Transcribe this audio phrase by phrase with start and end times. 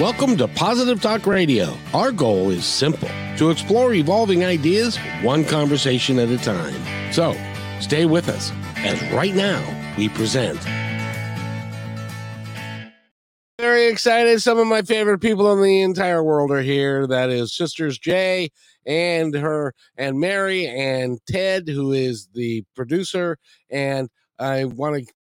[0.00, 1.76] Welcome to Positive Talk Radio.
[1.92, 7.12] Our goal is simple to explore evolving ideas one conversation at a time.
[7.12, 7.36] So
[7.78, 9.62] stay with us as right now
[9.98, 10.58] we present.
[13.60, 14.40] Very excited.
[14.40, 17.06] Some of my favorite people in the entire world are here.
[17.06, 18.48] That is Sisters J
[18.86, 23.36] and her and Mary and Ted, who is the producer.
[23.68, 25.12] And I want to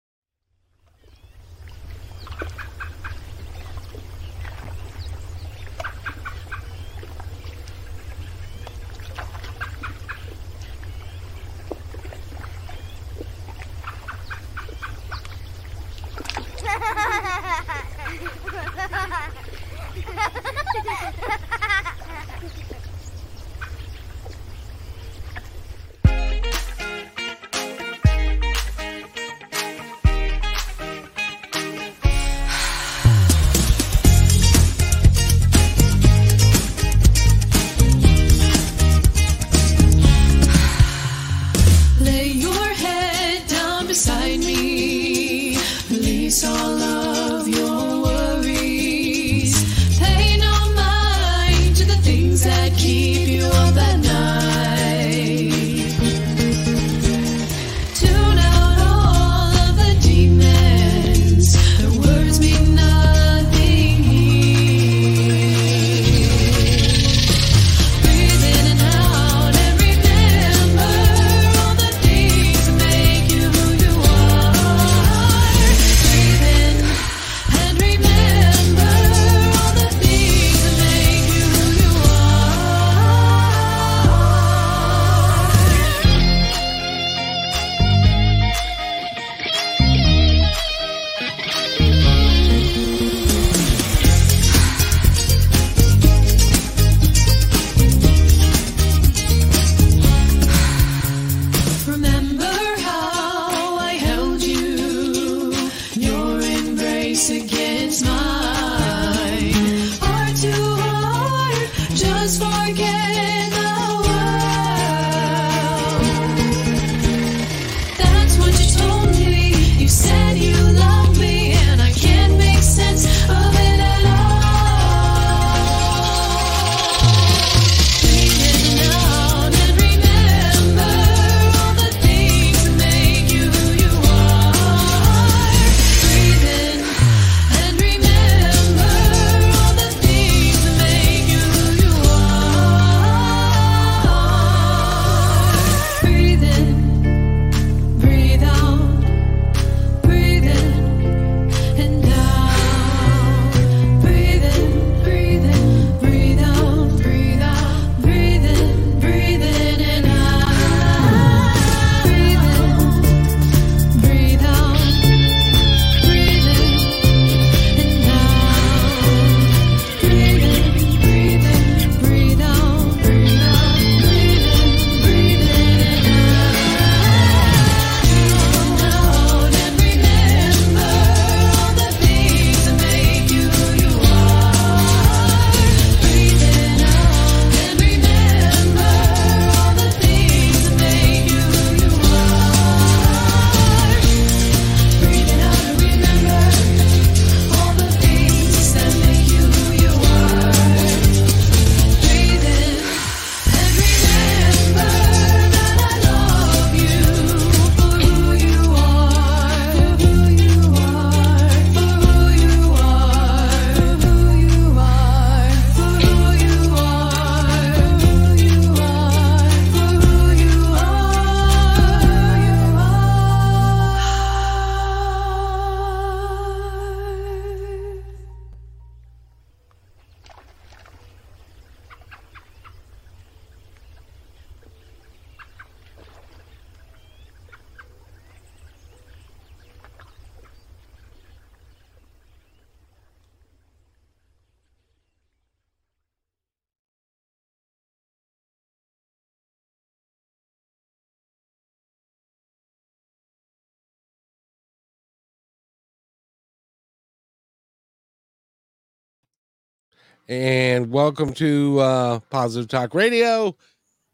[260.32, 263.54] and welcome to uh, Positive Talk Radio.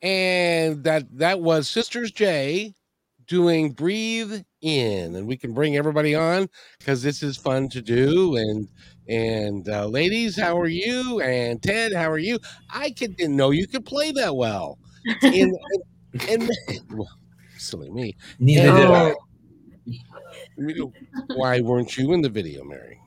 [0.01, 2.73] And that that was Sisters J
[3.27, 6.49] doing Breathe In, and we can bring everybody on
[6.79, 8.35] because this is fun to do.
[8.35, 8.67] And
[9.07, 11.21] and uh, ladies, how are you?
[11.21, 12.39] And Ted, how are you?
[12.71, 14.79] I could, didn't know you could play that well.
[15.21, 15.55] And,
[16.27, 16.49] and, and
[16.93, 17.09] well,
[17.57, 18.15] silly me.
[18.39, 19.13] Neither and, did I.
[21.35, 22.99] Why weren't you in the video, Mary?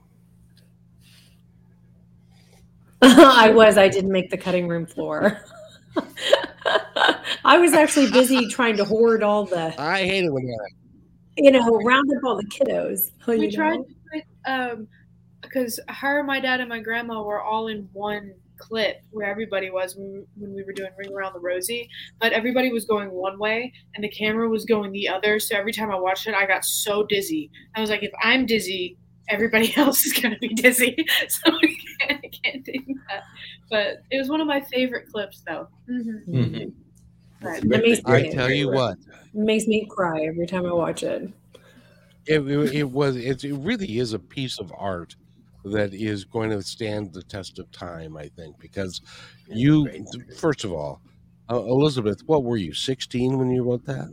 [3.02, 3.78] I was.
[3.78, 5.40] I didn't make the cutting room floor.
[7.44, 10.70] I was actually busy trying to hoard all the, i hate it when that
[11.36, 13.10] you know, round up all the kiddos.
[13.26, 14.88] we you tried to put, um
[15.42, 19.96] because her my dad and my grandma were all in one clip where everybody was
[19.96, 21.88] when, when we were doing ring around the Rosie,
[22.20, 25.72] but everybody was going one way and the camera was going the other so every
[25.72, 28.98] time i watched it i got so dizzy i was like if i'm dizzy
[29.30, 30.94] everybody else is going to be dizzy
[31.28, 32.72] so i can't, I can't do
[33.08, 33.22] that
[33.70, 36.72] but it was one of my favorite clips though hmm Mhm.
[37.42, 37.64] Right.
[37.64, 38.96] Makes i tell you what
[39.32, 41.32] makes me cry every time I watch it.
[42.26, 45.14] it, it, it was it, it really is a piece of art
[45.64, 49.00] that is going to stand the test of time i think because
[49.46, 49.88] you
[50.36, 51.00] first of all
[51.50, 54.08] uh, elizabeth what were you 16 when you wrote that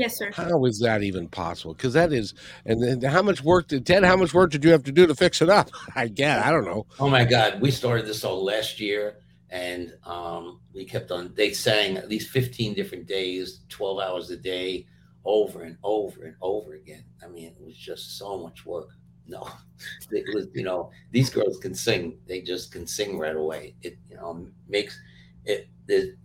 [0.00, 3.68] yes sir how is that even possible because that is and then how much work
[3.68, 6.08] did ted how much work did you have to do to fix it up i
[6.08, 9.16] get i don't know Oh my God, we started this all last year,
[9.48, 11.32] and um, we kept on.
[11.34, 14.86] They sang at least fifteen different days, twelve hours a day,
[15.24, 17.04] over and over and over again.
[17.24, 18.90] I mean, it was just so much work.
[19.26, 19.48] No,
[20.10, 20.48] it was.
[20.54, 22.18] You know, these girls can sing.
[22.26, 23.74] They just can sing right away.
[23.82, 25.00] It you know makes
[25.44, 25.68] it.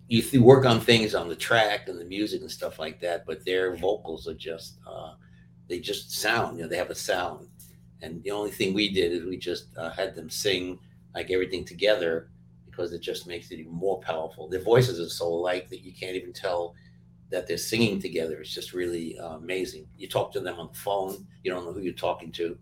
[0.08, 3.26] You th- work on things on the track and the music and stuff like that,
[3.26, 4.78] but their vocals are just.
[4.88, 5.14] Uh,
[5.68, 6.58] they just sound.
[6.58, 7.48] You know, they have a sound.
[8.02, 10.80] And the only thing we did is we just uh, had them sing
[11.14, 12.30] like everything together
[12.66, 14.48] because it just makes it even more powerful.
[14.48, 16.76] Their voices are so alike that you can't even tell
[17.32, 18.42] that they're singing together.
[18.42, 19.88] It's just really uh, amazing.
[19.98, 22.58] You talk to them on the phone, you don't know who you're talking to.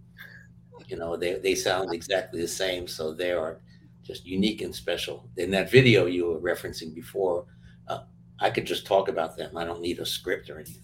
[0.87, 2.87] You know, they, they sound exactly the same.
[2.87, 3.59] So they are
[4.03, 5.29] just unique and special.
[5.37, 7.45] In that video you were referencing before,
[7.87, 8.01] uh,
[8.39, 9.57] I could just talk about them.
[9.57, 10.83] I don't need a script or anything.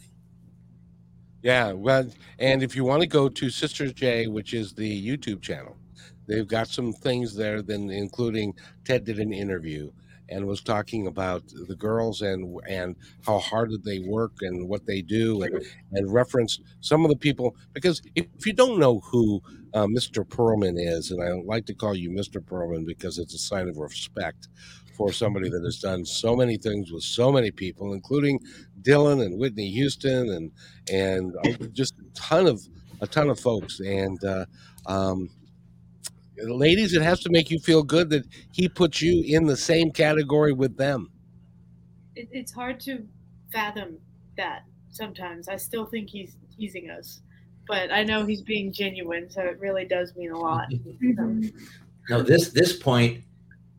[1.41, 2.05] yeah well
[2.39, 5.77] and if you want to go to sisters j which is the youtube channel
[6.27, 9.91] they've got some things there then including ted did an interview
[10.31, 12.95] and was talking about the girls and and
[13.25, 15.63] how hard they work and what they do and
[15.93, 19.41] and reference some of the people because if you don't know who
[19.73, 20.23] uh, Mr.
[20.25, 22.41] Perlman is, and I like to call you Mr.
[22.41, 24.47] Perlman because it's a sign of respect
[24.95, 28.39] for somebody that has done so many things with so many people, including
[28.81, 30.51] Dylan and Whitney Houston and
[30.91, 31.35] and
[31.73, 32.61] just a ton of
[33.01, 34.23] a ton of folks and.
[34.23, 34.45] Uh,
[34.85, 35.29] um,
[36.41, 39.91] Ladies, it has to make you feel good that he puts you in the same
[39.91, 41.11] category with them.
[42.15, 43.05] it, it's hard to
[43.51, 43.97] fathom
[44.37, 45.47] that sometimes.
[45.49, 47.21] I still think he's teasing us,
[47.69, 50.67] but I know he's being genuine, so it really does mean a lot.
[52.09, 53.23] So, no this this point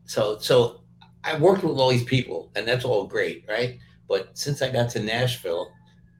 [0.05, 0.81] so so
[1.23, 3.77] i worked with all these people and that's all great right
[4.07, 5.71] but since i got to nashville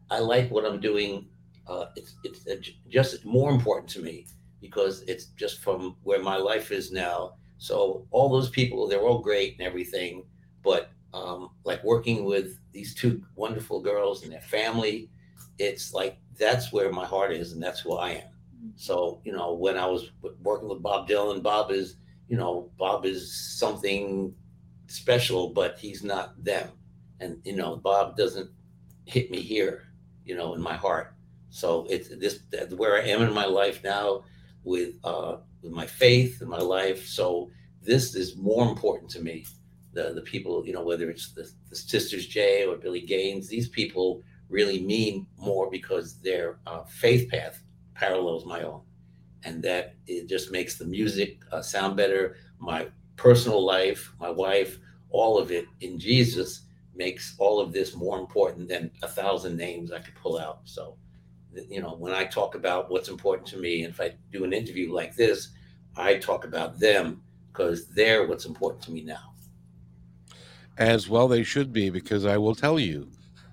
[0.10, 1.26] i like what i'm doing
[1.68, 2.56] uh, it's it's uh,
[2.90, 4.26] just more important to me
[4.60, 9.20] because it's just from where my life is now so all those people they're all
[9.20, 10.26] great and everything
[10.64, 15.10] but um, like working with these two wonderful girls and their family
[15.60, 18.32] it's like that's where my heart is and that's who i am
[18.76, 20.12] so, you know, when I was
[20.42, 21.96] working with Bob Dylan, Bob is,
[22.28, 24.34] you know, Bob is something
[24.88, 26.70] special, but he's not them.
[27.20, 28.50] And, you know, Bob doesn't
[29.06, 29.84] hit me here,
[30.26, 31.14] you know, in my heart.
[31.50, 32.40] So it's this
[32.76, 34.24] where I am in my life now
[34.64, 37.06] with uh with my faith and my life.
[37.06, 37.50] So
[37.82, 39.46] this is more important to me.
[39.94, 43.68] The the people, you know, whether it's the, the Sisters J or Billy Gaines, these
[43.68, 47.64] people really mean more because their uh, faith path
[47.96, 48.82] parallels my own.
[49.44, 52.36] And that it just makes the music uh, sound better.
[52.60, 52.88] My
[53.22, 54.80] personal life my wife
[55.12, 56.62] all of it in jesus
[56.96, 60.62] makes all of this more important than a thousand names i could pull out.
[60.64, 60.98] So
[61.70, 64.54] you know when i talk about what's important to me and if i do an
[64.54, 65.50] interview like this
[65.96, 69.34] i talk about them because they're what's important to me now.
[70.78, 73.08] As well they should be because i will tell you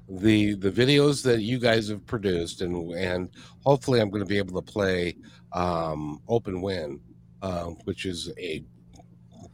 [0.09, 3.29] the the videos that you guys have produced and and
[3.65, 5.15] hopefully i'm going to be able to play
[5.53, 6.99] um open win
[7.43, 8.65] um which is a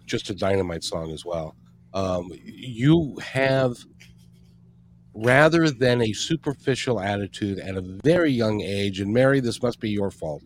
[0.06, 1.56] just a dynamite song as well
[1.92, 3.76] um you have
[5.14, 9.90] rather than a superficial attitude at a very young age and mary this must be
[9.90, 10.42] your fault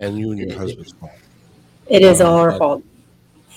[0.00, 1.12] and you and your husband's fault
[1.88, 2.84] It is all our But- fault.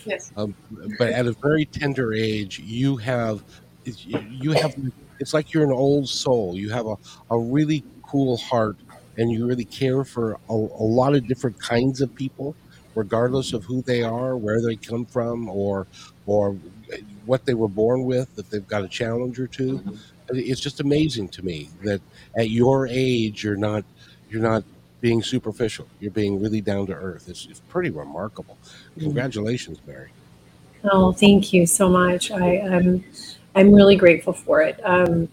[0.05, 0.31] yes.
[0.37, 0.55] um,
[0.97, 3.43] but at a very tender age, you have
[3.85, 4.75] you you have
[5.19, 6.55] it's like you're an old soul.
[6.55, 6.95] You have a,
[7.29, 8.77] a really cool heart,
[9.17, 12.55] and you really care for a, a lot of different kinds of people,
[12.95, 15.87] regardless of who they are, where they come from, or
[16.25, 16.57] or
[17.25, 18.37] what they were born with.
[18.37, 19.95] If they've got a challenge or 2 mm-hmm.
[20.29, 22.01] it's just amazing to me that
[22.37, 23.83] at your age you're not
[24.29, 24.63] you're not
[25.03, 25.85] being superficial.
[25.99, 27.27] You're being really down to earth.
[27.27, 28.57] It's, it's pretty remarkable.
[28.63, 29.01] Mm-hmm.
[29.01, 30.11] Congratulations, Mary.
[30.85, 32.31] Oh, thank you so much.
[32.31, 33.03] I, I'm
[33.55, 34.79] I'm really grateful for it.
[34.83, 35.29] Um,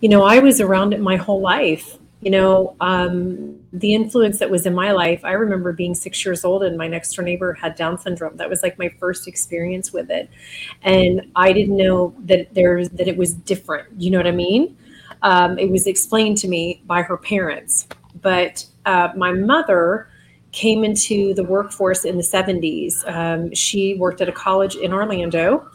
[0.00, 1.98] you know, I was around it my whole life.
[2.20, 5.24] You know, um, the influence that was in my life.
[5.24, 8.36] I remember being six years old, and my next door neighbor had Down syndrome.
[8.36, 10.28] That was like my first experience with it,
[10.82, 13.88] and I didn't know that there's that it was different.
[14.00, 14.76] You know what I mean?
[15.22, 17.86] Um, it was explained to me by her parents,
[18.20, 20.08] but uh, my mother
[20.58, 23.08] came into the workforce in the 70s.
[23.08, 25.70] Um, she worked at a college in Orlando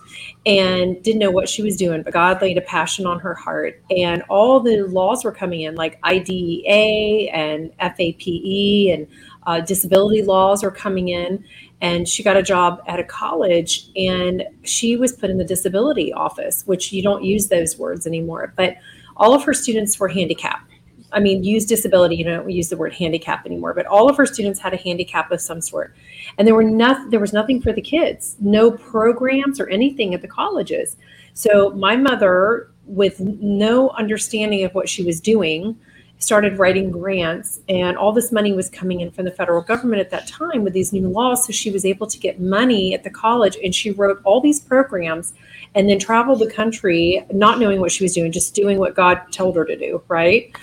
[0.45, 3.81] and didn't know what she was doing, but God laid a passion on her heart.
[3.95, 9.07] And all the laws were coming in, like IDEA and FAPE and
[9.47, 11.45] uh, disability laws were coming in.
[11.79, 16.11] And she got a job at a college and she was put in the disability
[16.11, 18.53] office, which you don't use those words anymore.
[18.57, 18.75] But
[19.15, 20.72] all of her students were handicapped.
[21.13, 24.25] I mean, use disability, you don't use the word handicap anymore, but all of her
[24.25, 25.95] students had a handicap of some sort.
[26.37, 30.21] And there were nothing there was nothing for the kids, no programs or anything at
[30.21, 30.97] the colleges.
[31.33, 35.77] So my mother, with no understanding of what she was doing,
[36.23, 40.09] started writing grants and all this money was coming in from the federal government at
[40.09, 41.45] that time with these new laws.
[41.45, 44.59] So she was able to get money at the college and she wrote all these
[44.59, 45.33] programs
[45.75, 49.21] and then traveled the country, not knowing what she was doing, just doing what God
[49.31, 50.55] told her to do, right?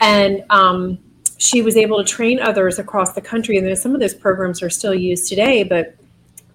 [0.00, 0.98] And um,
[1.38, 3.56] she was able to train others across the country.
[3.56, 5.62] And some of those programs are still used today.
[5.62, 5.94] But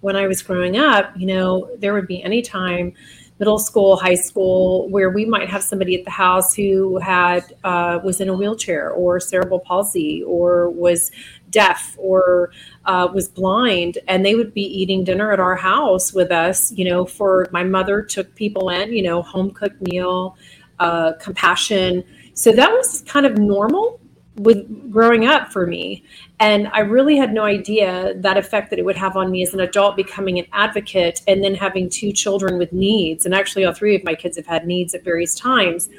[0.00, 2.92] when I was growing up, you know, there would be any time,
[3.38, 8.00] middle school, high school, where we might have somebody at the house who had uh,
[8.04, 11.10] was in a wheelchair or cerebral palsy or was
[11.50, 12.50] deaf or
[12.84, 16.72] uh, was blind, and they would be eating dinner at our house with us.
[16.72, 20.36] You know, for my mother took people in, you know, home cooked meal,
[20.80, 24.00] uh, compassion so that was kind of normal
[24.36, 26.04] with growing up for me.
[26.40, 29.52] And I really had no idea that effect that it would have on me as
[29.52, 33.26] an adult becoming an advocate and then having two children with needs.
[33.26, 35.90] And actually, all three of my kids have had needs at various times.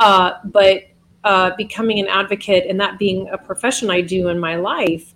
[0.00, 0.82] Uh, but
[1.24, 5.14] uh, becoming an advocate and that being a profession I do in my life,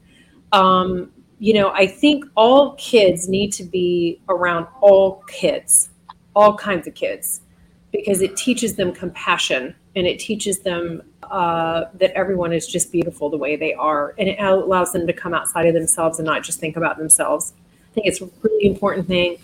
[0.53, 5.91] um, you know, I think all kids need to be around all kids,
[6.35, 7.41] all kinds of kids,
[7.93, 13.31] because it teaches them compassion and it teaches them uh, that everyone is just beautiful
[13.31, 16.43] the way they are and it allows them to come outside of themselves and not
[16.43, 17.53] just think about themselves
[17.91, 19.37] i think it's a really important thing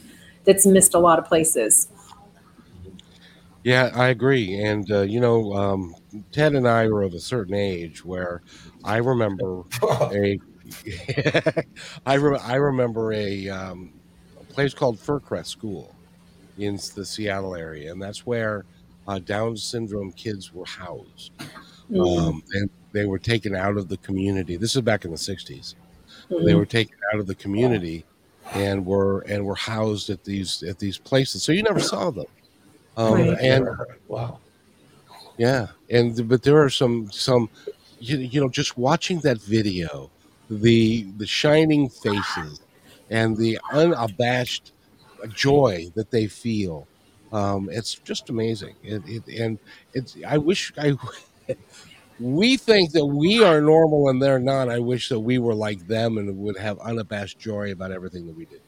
[0.45, 1.89] that's missed a lot of places
[3.65, 4.63] Yeah, I agree.
[4.63, 5.97] And, uh, you know, um,
[6.31, 8.43] Ted and I were of a certain age where
[8.85, 10.39] I remember a.
[12.07, 13.93] I, re- I remember a, um,
[14.41, 15.96] a place called Fircrest School
[16.59, 18.65] in the Seattle area, and that's where
[19.09, 21.33] uh, Down syndrome kids were housed.
[21.99, 24.57] Um, they, they were taken out of the community.
[24.57, 25.75] This is back in the '60s.
[26.29, 28.05] They were taken out of the community
[28.55, 31.43] and were and were housed at these at these places.
[31.43, 32.27] So you never saw them.
[32.97, 33.39] Um, Right.
[33.41, 33.69] And
[34.09, 34.39] wow.
[35.37, 37.49] yeah, and but there are some some
[38.01, 40.11] you, you know just watching that video,
[40.51, 42.61] the the shining faces
[43.11, 44.73] and the unabashed
[45.29, 46.87] joy that they feel.
[47.33, 48.77] Um, it's just amazing.
[48.83, 49.59] It, it, and
[49.95, 50.97] it's I wish I
[52.21, 54.69] we think that we are normal and they're not.
[54.69, 58.37] I wish that we were like them and would have unabashed joy about everything that
[58.37, 58.61] we did.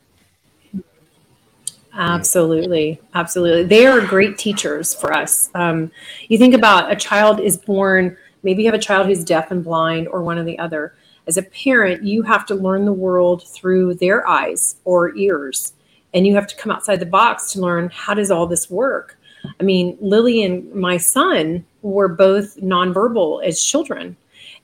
[1.94, 3.64] Absolutely, absolutely.
[3.64, 5.50] They are great teachers for us.
[5.54, 5.90] Um,
[6.28, 9.64] you think about a child is born, maybe you have a child who's deaf and
[9.64, 10.94] blind, or one or the other.
[11.26, 15.72] As a parent, you have to learn the world through their eyes or ears,
[16.14, 19.18] and you have to come outside the box to learn how does all this work.
[19.60, 24.16] I mean, Lily and my son were both nonverbal as children,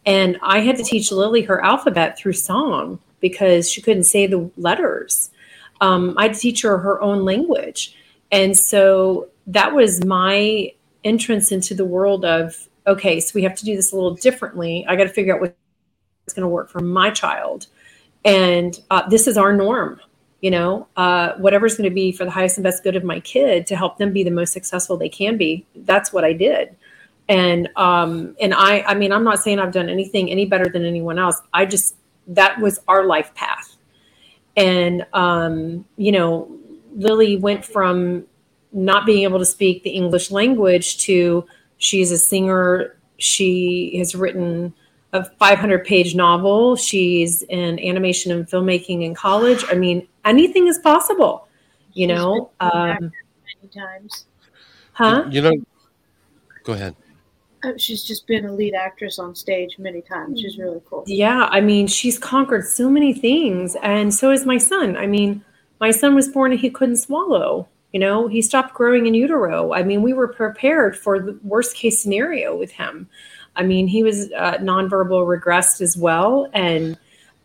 [0.05, 4.51] and I had to teach Lily her alphabet through song because she couldn't say the
[4.57, 5.31] letters
[5.81, 7.97] um, I had to teach her her own language.
[8.31, 10.73] And so that was my
[11.05, 14.85] entrance into the world of, okay, so we have to do this a little differently.
[14.89, 15.55] I got to figure out what's
[16.35, 17.67] going to work for my child.
[18.25, 20.01] And uh, this is our norm,
[20.45, 23.19] you know, uh, whatever's going to be for the highest and best good of my
[23.21, 25.65] kid to help them be the most successful they can be.
[25.75, 26.77] That's what I did.
[27.31, 30.85] And, um, and I, I mean, I'm not saying I've done anything any better than
[30.85, 31.41] anyone else.
[31.55, 31.97] I just,
[32.27, 33.75] that was our life path
[34.57, 36.49] and um, you know
[36.95, 38.25] lily went from
[38.73, 41.47] not being able to speak the English language to
[41.79, 42.97] she's a singer.
[43.19, 44.75] She has written
[45.15, 46.77] a 500 page novel.
[46.77, 49.65] She's in animation and filmmaking in college.
[49.71, 51.49] I mean, anything is possible,
[51.95, 52.51] you She's know?
[52.61, 54.27] Um, many times.
[54.93, 55.25] huh?
[55.31, 55.55] You know,
[56.65, 56.97] go ahead.
[57.63, 60.41] Uh, she's just been a lead actress on stage many times.
[60.41, 61.05] She's really cool.
[61.07, 64.97] Yeah, I mean, she's conquered so many things, and so is my son.
[64.97, 65.43] I mean,
[65.81, 67.69] my son was born and he couldn't swallow.
[67.93, 69.73] You know, he stopped growing in utero.
[69.73, 73.09] I mean, we were prepared for the worst case scenario with him.
[73.57, 76.99] I mean, he was uh, nonverbal regressed as well, and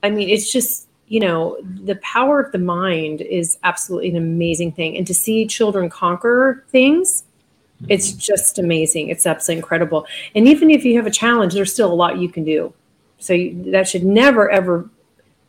[0.03, 4.71] I mean, it's just you know, the power of the mind is absolutely an amazing
[4.71, 7.25] thing, and to see children conquer things.
[7.87, 9.07] It's just amazing.
[9.07, 10.05] It's absolutely incredible.
[10.35, 12.73] And even if you have a challenge, there's still a lot you can do.
[13.19, 14.89] So you, that should never ever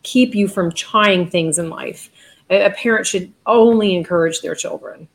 [0.03, 2.09] keep you from trying things in life.
[2.49, 5.07] A, a parent should only encourage their children.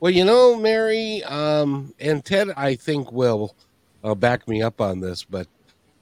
[0.00, 3.54] Well, you know, Mary um, and Ted, I think will
[4.02, 5.48] uh, back me up on this, but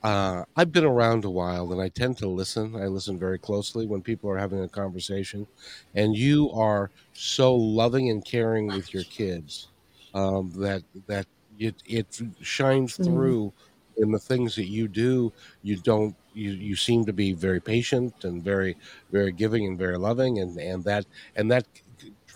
[0.02, 2.74] uh, I've been around a while and I tend to listen.
[2.76, 5.46] I listen very closely when people are having a conversation,
[5.94, 9.68] and you are so loving and caring with your kids
[10.14, 11.26] um, that that
[11.58, 12.98] it it shines Mhm.
[12.98, 13.52] through
[13.96, 15.32] in the things that you do.
[15.62, 16.16] You don't.
[16.32, 18.76] You, you seem to be very patient and very
[19.10, 21.66] very giving and very loving and and that and that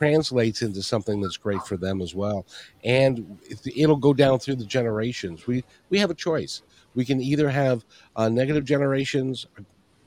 [0.04, 2.46] translates into something that's great for them as well.
[2.84, 5.46] And it- it'll go down through the generations.
[5.46, 6.62] We we have a choice.
[6.94, 7.84] We can either have
[8.16, 9.46] uh, negative generations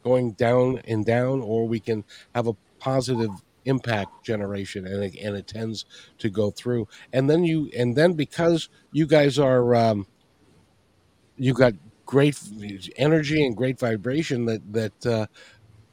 [0.04, 2.04] going down and down or we can
[2.36, 3.32] have a positive
[3.66, 5.86] impact generation and it, and it tends
[6.20, 6.88] to go through.
[7.12, 10.08] And then you and then because you guys are um,
[11.38, 11.74] you got
[12.06, 12.40] great
[12.96, 15.28] energy and great vibration that that uh,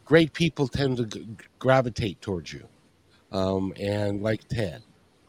[0.04, 2.68] great people tend to g- gravitate towards you
[3.34, 4.82] um, and like ted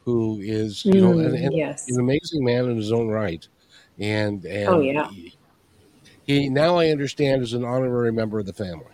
[0.04, 1.86] who is you know Mm, and, and yes.
[1.90, 3.46] an amazing man in his own right
[3.98, 5.08] and and Oh, yeah.
[5.10, 5.34] he,
[6.26, 8.92] he now i understand is an honorary member of the family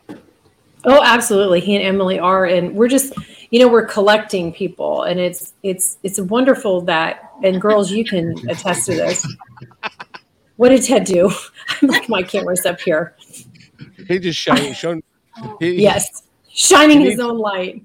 [0.85, 1.61] Oh, absolutely.
[1.61, 3.13] He and Emily are, and we're just,
[3.51, 7.31] you know, we're collecting people, and it's it's it's wonderful that.
[7.45, 9.25] And girls, you can attest to this.
[10.57, 11.31] What did Ted do?
[11.83, 13.15] I'm like my camera's up here.
[14.09, 15.05] he just shine, shown
[15.61, 17.85] he, Yes, shining his own light.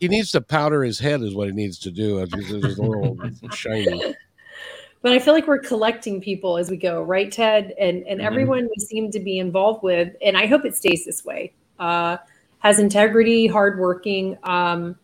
[0.00, 2.82] He needs to powder his head is what he needs to do it's it's a
[2.82, 3.18] little
[3.50, 4.00] shiny
[5.02, 7.72] but I feel like we're collecting people as we go, right, Ted?
[7.78, 8.24] And and Mhm.
[8.24, 11.52] everyone we seem to be involved with, and I hope it stays this way.
[11.78, 12.16] Uh,
[12.58, 14.96] has integrity, hardworking, um,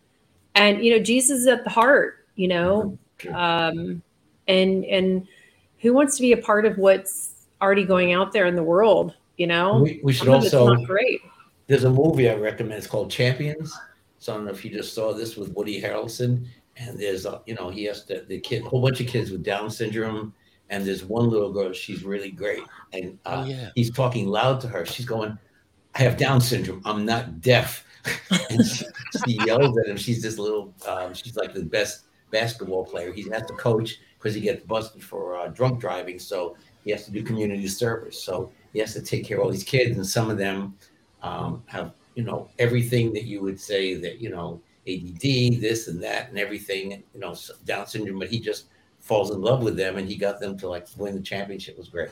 [0.55, 2.25] and you know Jesus is at the heart.
[2.35, 2.97] You know,
[3.33, 4.01] um,
[4.47, 5.27] and and
[5.79, 9.13] who wants to be a part of what's already going out there in the world?
[9.37, 11.21] You know, we, we should Some of it's also not great.
[11.67, 12.79] there's a movie I recommend.
[12.79, 13.73] It's called Champions.
[14.25, 16.47] So I don't know if you just saw this with Woody Harrelson.
[16.77, 19.29] And there's a, you know, he has to the kid, a whole bunch of kids
[19.29, 20.33] with Down syndrome,
[20.71, 21.71] and there's one little girl.
[21.73, 24.83] She's really great, and uh, oh yeah he's talking loud to her.
[24.83, 25.37] She's going,
[25.93, 26.81] "I have Down syndrome.
[26.85, 27.85] I'm not deaf."
[28.49, 28.85] and she,
[29.25, 29.95] she yells at him.
[29.95, 30.73] She's this little.
[30.87, 33.13] Um, she's like the best basketball player.
[33.13, 36.17] He's has to coach because he gets busted for uh, drunk driving.
[36.17, 38.21] So he has to do community service.
[38.21, 40.75] So he has to take care of all these kids, and some of them
[41.21, 46.01] um, have you know everything that you would say that you know ADD, this and
[46.03, 47.03] that, and everything.
[47.13, 48.65] You know Down syndrome, but he just
[48.99, 51.75] falls in love with them, and he got them to like win the championship.
[51.75, 52.09] It was great.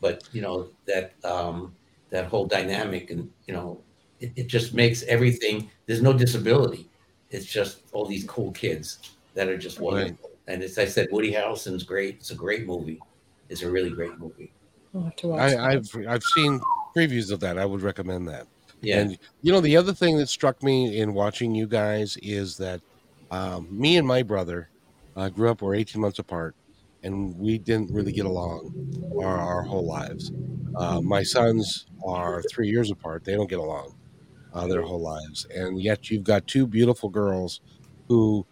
[0.00, 1.74] But you know that um,
[2.10, 3.80] that whole dynamic, and you know
[4.20, 5.70] it, it just makes everything.
[5.86, 6.88] There's no disability.
[7.30, 10.30] It's just all these cool kids that are just wonderful.
[10.46, 12.16] And as I said, Woody Harrelson's great.
[12.16, 13.00] It's a great movie.
[13.48, 14.52] It's a really great movie.
[14.94, 15.72] I'll have to watch I.
[15.72, 16.60] I've I've seen
[16.96, 17.58] previews of that.
[17.58, 18.46] I would recommend that.
[18.84, 19.00] Yeah.
[19.00, 22.80] And you know, the other thing that struck me in watching you guys is that
[23.30, 24.68] um, me and my brother
[25.16, 25.62] uh, grew up.
[25.62, 26.54] We're 18 months apart,
[27.02, 28.72] and we didn't really get along
[29.22, 30.32] our, our whole lives.
[30.76, 33.24] Uh, my sons are three years apart.
[33.24, 33.94] They don't get along
[34.52, 37.60] uh, their whole lives, and yet you've got two beautiful girls
[38.08, 38.46] who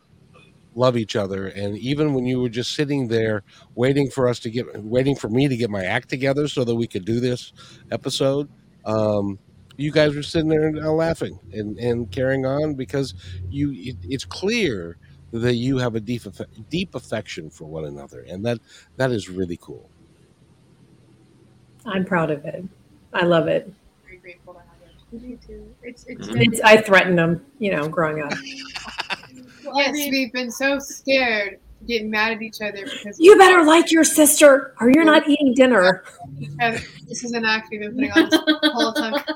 [0.74, 1.48] love each other.
[1.48, 3.42] And even when you were just sitting there
[3.74, 6.74] waiting for us to get, waiting for me to get my act together so that
[6.74, 7.52] we could do this
[7.90, 8.48] episode.
[8.84, 9.38] Um,
[9.76, 13.14] you guys were sitting there uh, laughing and, and carrying on because
[13.50, 14.96] you it, it's clear
[15.32, 16.22] that you have a deep
[16.68, 18.58] deep affection for one another and that
[18.96, 19.88] that is really cool
[21.84, 22.64] I'm proud of it.
[23.12, 23.72] I love it.
[24.04, 25.20] Very grateful to have it.
[25.20, 25.74] We too.
[25.82, 26.52] It's it's Mhm.
[26.52, 28.32] It's, I threatened them, you know, growing up.
[29.74, 34.04] Yes, we've been so scared getting mad at each other because You better like your
[34.04, 36.04] sister, or you're not eating dinner.
[37.08, 38.40] this is an act we've been putting on this
[38.72, 39.22] whole time.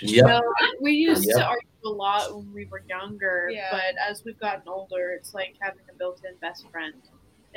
[0.00, 0.26] Yep.
[0.26, 0.40] No,
[0.80, 1.36] we used Yep.
[1.36, 3.66] to argue a lot when we were younger, Yeah.
[3.72, 6.94] but as we've gotten older, it's like having a built-in best friend.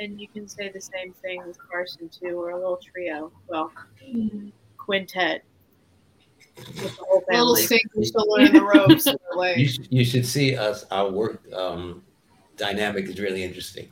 [0.00, 3.30] And you can say the same thing with Carson too, or a little trio.
[3.48, 3.70] Well,
[4.76, 5.44] quintet.
[6.56, 7.62] With the whole Little family.
[7.62, 9.06] sink, we're still learning the ropes.
[9.06, 10.84] and we're like, You should, you should see us.
[10.90, 12.02] Our work um,
[12.56, 13.88] dynamic is really interesting.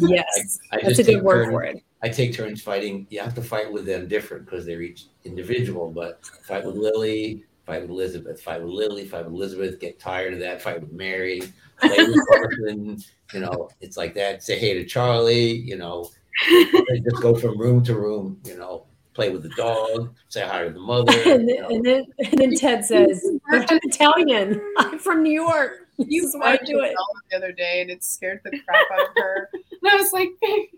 [0.00, 1.82] Yes, I that's a good word turns- for it.
[2.02, 3.06] I take turns fighting.
[3.10, 5.90] You have to fight with them different because they're each individual.
[5.90, 9.80] But fight with Lily, fight with Elizabeth, fight with Lily, fight with Elizabeth.
[9.80, 10.60] Get tired of that.
[10.62, 11.40] Fight with Mary.
[11.80, 13.02] Play with Carson.
[13.32, 14.42] You know, it's like that.
[14.42, 15.50] Say hey to Charlie.
[15.52, 16.10] You know,
[16.48, 18.38] just go from room to room.
[18.44, 20.14] You know, play with the dog.
[20.28, 21.12] Say hi to the mother.
[21.26, 21.68] And you then, know.
[21.68, 24.60] and then, and then Ted says, "I'm Italian.
[24.78, 25.88] I'm from New York.
[25.98, 26.94] This you is why I do it."
[27.30, 29.50] The other day, and it scared the crap out of her.
[29.82, 30.68] And I was like, babe,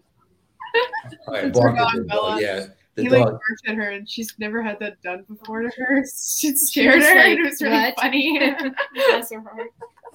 [1.26, 2.08] All right, It's her bark at dog.
[2.08, 2.40] Bella.
[2.40, 3.32] Yeah, the he like dog.
[3.32, 6.02] barked at her, and she's never had that done before to her.
[6.04, 8.38] She scared was her, like, and it was really "What?" funny.
[8.94, 9.70] Bless her heart.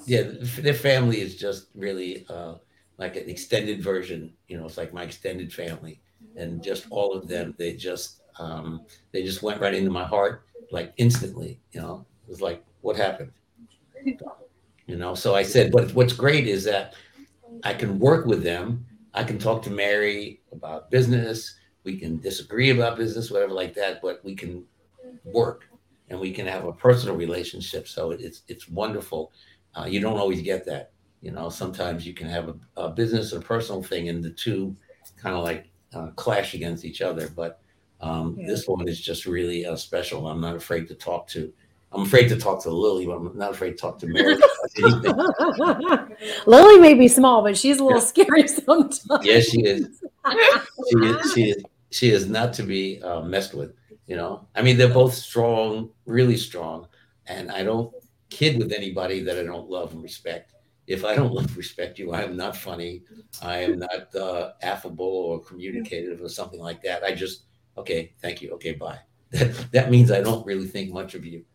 [0.06, 0.24] yeah,
[0.60, 2.56] their family is just really uh,
[2.98, 4.34] like an extended version.
[4.48, 6.02] You know, it's like my extended family,
[6.36, 7.56] and just all of them.
[7.58, 8.82] They just um,
[9.12, 11.60] they just went right into my heart like instantly.
[11.72, 13.32] You know, it was like, what happened?
[14.86, 16.96] You know, so I said, but what's great is that
[17.64, 18.86] I can work with them.
[19.14, 21.56] I can talk to Mary about business.
[21.84, 24.66] We can disagree about business, whatever like that, but we can
[25.24, 25.70] work
[26.10, 27.88] and we can have a personal relationship.
[27.88, 29.32] So it's it's wonderful.
[29.76, 30.92] Uh, you don't always get that.
[31.22, 34.76] You know, sometimes you can have a, a business or personal thing, and the two
[35.18, 37.30] kind of like uh, clash against each other.
[37.36, 37.60] But
[38.02, 38.48] um, Yeah.
[38.48, 40.28] this one is just really uh, special.
[40.28, 41.52] I'm not afraid to talk to.
[41.92, 44.36] I'm afraid to talk to Lily, but I'm not afraid to talk to Mary.
[46.48, 49.06] Lily may be small, but she's a little scary sometimes.
[49.22, 50.02] yes, she is.
[50.90, 51.34] She is.
[51.34, 51.64] She is.
[51.92, 53.74] She is not to be uh, messed with.
[54.08, 56.88] You know, I mean, they're both strong, really strong,
[57.28, 57.94] and I don't
[58.30, 60.53] kid with anybody that I don't love and respect.
[60.88, 63.04] If I don't love respect you, I am not funny.
[63.42, 67.04] I am not uh, affable or communicative or something like that.
[67.04, 67.46] I just
[67.78, 69.00] okay, thank you, okay, bye.
[69.32, 71.46] That that means I don't really think much of you.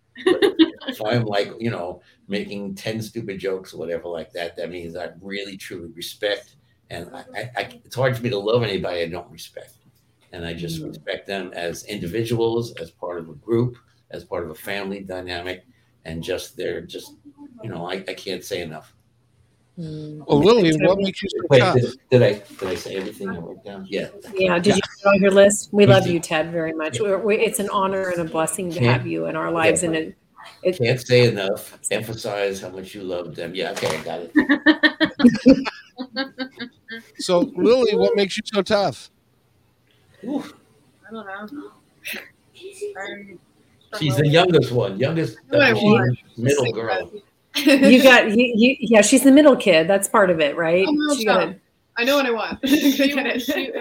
[0.91, 4.97] If I'm like you know making ten stupid jokes or whatever like that, that means
[4.97, 6.57] I really truly respect.
[6.91, 9.75] And I, I, I it's hard for me to love anybody I don't respect.
[10.33, 10.89] And I just Mm.
[10.89, 13.77] respect them as individuals, as part of a group,
[14.11, 15.67] as part of a family dynamic,
[16.05, 17.19] and just they're just
[17.63, 18.95] you know I, I can't say enough.
[19.79, 20.27] Mm.
[20.27, 21.77] Well, Lily, what makes you so Wait, tough?
[21.77, 23.87] did, did I did I say everything I wrote down?
[23.89, 24.09] Yeah.
[24.35, 25.69] Yeah, did you put it on your list?
[25.73, 27.01] We love you, Ted, very much.
[27.01, 28.93] We're, we, it's an honor and a blessing to Yeah.
[28.93, 30.17] have you in our lives, and it,
[30.65, 31.79] it, Can't say enough.
[31.93, 33.55] Emphasize how much you love them.
[33.55, 35.69] Yeah, okay, I got it.
[37.19, 39.11] So, Lily, what makes you so tough?
[40.25, 40.43] Ooh,
[41.07, 41.73] I don't know.
[42.97, 43.39] I'm
[43.99, 46.07] she's the youngest one, youngest What I that want.
[46.07, 47.11] means middle girl.
[47.65, 50.85] Think you got you, you yeah she's the middle kid that's part of it right
[50.89, 51.41] Oh, no, She stop.
[51.41, 51.57] gotta-
[51.97, 52.59] I know what I want.
[52.69, 53.43] She- Get it.
[53.43, 53.73] she-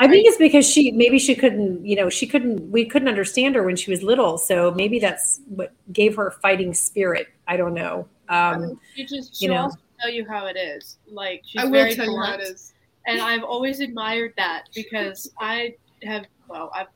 [0.00, 3.54] i think it's because she maybe she couldn't you know she couldn't we couldn't understand
[3.56, 7.74] her when she was little so maybe that's what gave her fighting spirit i don't
[7.74, 9.62] know um she just You she'll know.
[9.62, 10.98] also tell you how it is.
[11.10, 12.72] Like she's I will very tell you how it is.
[13.06, 16.86] and I've always admired that because I have well, I've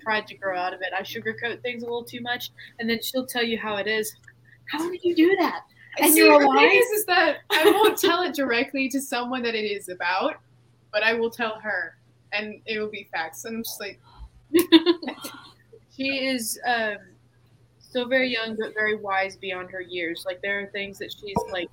[0.00, 0.88] tried to grow out of it.
[0.96, 4.14] I sugarcoat things a little too much, and then she'll tell you how it is.
[4.70, 5.62] How did you do that?
[5.98, 9.42] And See, you're the thing is, is that I won't tell it directly to someone
[9.42, 10.36] that it is about,
[10.92, 11.96] but I will tell her,
[12.32, 13.44] and it will be facts.
[13.44, 14.00] And I'm just like,
[15.96, 16.98] she is um,
[17.88, 20.24] still very young, but very wise beyond her years.
[20.26, 21.68] Like there are things that she's like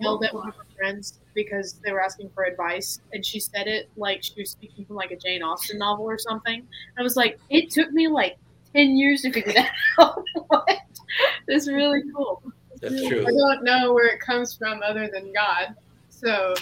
[0.00, 3.66] yelled at one of her friends because they were asking for advice, and she said
[3.66, 6.66] it like she was speaking from like a Jane Austen novel or something.
[6.98, 8.36] I was like, it took me like
[8.72, 10.22] ten years to figure that out.
[10.48, 10.68] what?
[11.48, 12.42] It's really cool.
[12.80, 13.22] That's true.
[13.26, 15.74] I don't know where it comes from other than God.
[16.10, 16.54] So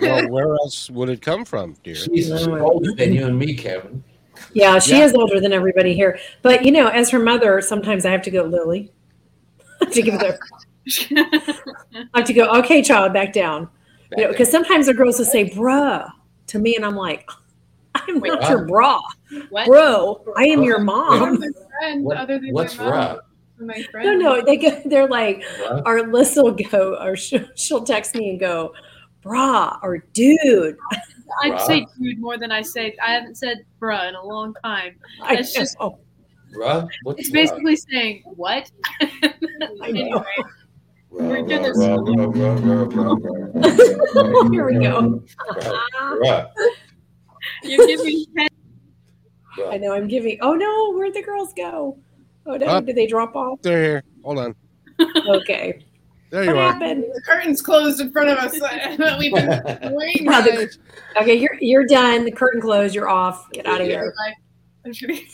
[0.00, 1.94] Well, where else would it come from, dear?
[1.94, 4.02] She's she's older than you and me, Kevin.
[4.52, 5.04] Yeah she Yeah.
[5.04, 8.30] is older than everybody here but you know as her mother sometimes i have to
[8.30, 8.92] go lily
[9.92, 10.38] to give her
[11.16, 13.68] i have to go okay child back down
[14.16, 16.10] you know because sometimes the girls will say bruh
[16.46, 17.28] to me and i'm like
[17.94, 19.00] i'm Wait, not your bra
[19.50, 19.66] what?
[19.66, 21.48] bro i am your mom my
[21.80, 23.18] friend What- other than what's my rough?
[23.60, 24.18] My no friend.
[24.20, 25.82] no they go they're like Rough?
[25.86, 28.74] or Liz will go, or she'll, she'll text me and go,
[29.24, 30.76] brah, or dude.
[31.42, 31.66] I'd Bruh.
[31.66, 32.94] say dude more than I say.
[33.04, 34.96] I haven't said bruh in a long time.
[35.22, 35.38] I oh.
[35.38, 35.98] It's just- know.
[36.56, 36.86] Bruh?
[37.02, 37.34] What's It's bruh?
[37.34, 38.70] basically saying what?
[39.00, 40.24] I know.
[41.12, 41.72] Bruh, We're gonna-.
[44.50, 45.22] Here we go.
[45.52, 46.48] Bruh, bruh.
[47.62, 48.48] You give me ten.
[49.70, 50.38] I know I'm giving.
[50.42, 51.98] Oh no, where'd the girls go?
[52.46, 52.84] Oh no, Up.
[52.86, 53.62] did they drop off?
[53.62, 54.02] They're here.
[54.22, 54.54] Hold on.
[55.26, 55.84] Okay.
[56.30, 56.72] There what you are.
[56.72, 57.04] happened?
[57.14, 58.52] The curtain's closed in front of us.
[59.18, 60.26] We've been waiting.
[60.30, 60.74] Wow, the-
[61.20, 62.24] Okay, you're you're done.
[62.24, 62.94] The curtain closed.
[62.94, 63.50] You're off.
[63.52, 64.12] Get out of here.
[64.84, 65.24] I'm kidding.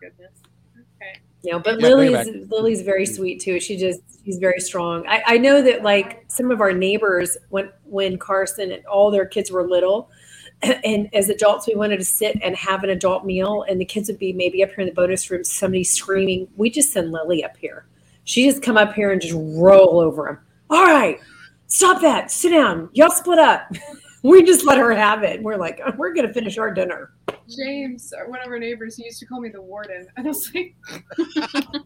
[0.00, 0.42] Goodness.
[0.76, 1.20] Okay.
[1.42, 3.60] You know, but Yeah, bring it Lily's Lily's very sweet too.
[3.60, 5.06] She just she's very strong.
[5.06, 9.26] I, I know that like some of our neighbors when when Carson and all their
[9.26, 10.10] kids were little,
[10.62, 14.08] and as adults we wanted to sit and have an adult meal, and the kids
[14.08, 16.48] would be maybe up here in the bonus room, somebody screaming.
[16.56, 17.86] We just send Lily up here.
[18.28, 20.38] She just come up here and just roll over them.
[20.68, 21.18] All right,
[21.66, 22.30] stop that.
[22.30, 22.90] Sit down.
[22.92, 23.72] Y'all split up.
[24.22, 25.42] we just let her have it.
[25.42, 27.14] We're like, we're gonna finish our dinner.
[27.48, 30.06] James, uh, one of our neighbors, he used to call me the warden.
[30.18, 30.76] And I was like,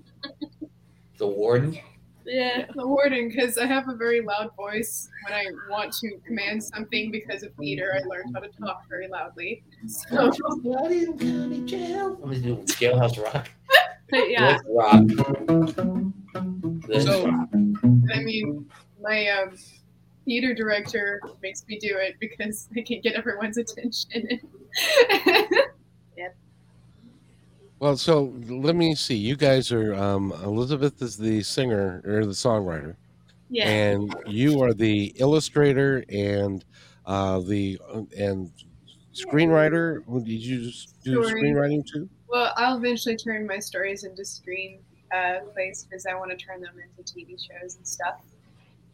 [1.19, 1.79] the warden.
[2.25, 6.65] yeah, the warden, because I have a very loud voice when I want to command
[6.65, 7.95] something because of theater.
[7.95, 9.63] I learned how to talk very loudly.
[9.87, 10.33] So,
[10.65, 12.19] Guardian County Jail.
[12.19, 13.49] Let me do Jailhouse Rock.
[14.13, 15.03] But yeah, Let's rock.
[16.89, 17.49] Let's So- rock.
[18.15, 18.71] I mean,
[19.03, 19.57] my um,
[20.25, 24.41] theater director makes me do it because I can't get everyone's attention.
[27.83, 29.17] Well, so let me see.
[29.17, 32.95] You guys are um, Elizabeth is the singer or the songwriter,
[33.51, 33.69] yeah.
[33.69, 36.65] and you are the illustrator and
[37.07, 37.81] uh, the
[38.17, 38.53] and
[39.13, 40.05] screenwriter.
[40.25, 41.43] Did you just do Story.
[41.43, 42.09] screenwriting too?
[42.33, 44.79] Well, I'll eventually turn my stories into screen
[45.15, 48.23] uh, plays because I want to turn them into TV shows and stuff.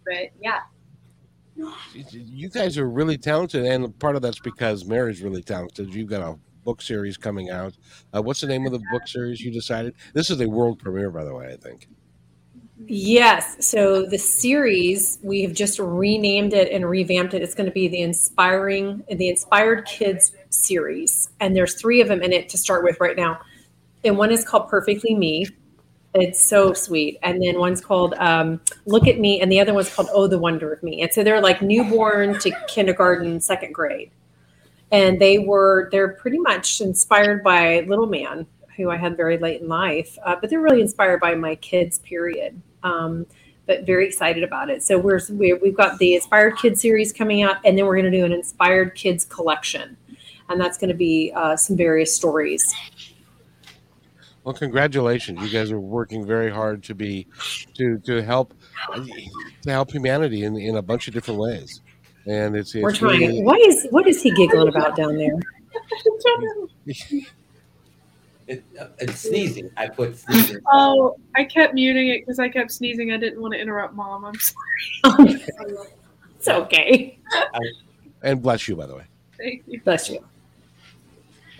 [0.04, 0.60] But yeah,
[2.02, 5.94] You guys are really talented, and part of that's because Mary's really talented.
[5.94, 7.76] You've got a book series coming out.
[8.12, 9.94] Uh, what's the name of the book series you decided?
[10.14, 11.52] This is a world premiere, by the way.
[11.52, 11.86] I think.
[12.86, 13.66] Yes.
[13.66, 17.42] So the series we have just renamed it and revamped it.
[17.42, 22.22] It's going to be the inspiring the Inspired Kids series, and there's three of them
[22.22, 23.40] in it to start with right now.
[24.04, 25.46] And one is called Perfectly Me.
[26.14, 27.18] It's so sweet.
[27.22, 30.38] And then one's called um, Look at Me, and the other one's called Oh, the
[30.38, 31.02] Wonder of Me.
[31.02, 34.10] And so they're like newborn to kindergarten, second grade,
[34.90, 39.60] and they were they're pretty much inspired by Little Man, who I had very late
[39.60, 41.98] in life, uh, but they're really inspired by my kids.
[41.98, 43.26] Period um,
[43.66, 44.82] but very excited about it.
[44.82, 48.10] So we're, we're we've got the Inspired Kids series coming out, and then we're going
[48.10, 49.96] to do an Inspired Kids collection,
[50.48, 52.74] and that's going to be uh, some various stories.
[54.44, 55.40] Well, congratulations!
[55.42, 57.26] You guys are working very hard to be
[57.74, 58.54] to to help
[58.94, 61.82] to help humanity in in a bunch of different ways,
[62.26, 63.20] and it's, it's we're trying.
[63.20, 65.38] really- What is what is he giggling about down there?
[68.46, 69.70] It, uh, it's sneezing.
[69.76, 70.60] I put sneezing.
[70.72, 73.12] Oh, I kept muting it because I kept sneezing.
[73.12, 74.24] I didn't want to interrupt mom.
[74.24, 75.42] I'm sorry.
[76.38, 77.18] it's okay.
[78.22, 79.04] and bless you, by the way.
[79.36, 79.80] Thank you.
[79.82, 80.24] Bless you.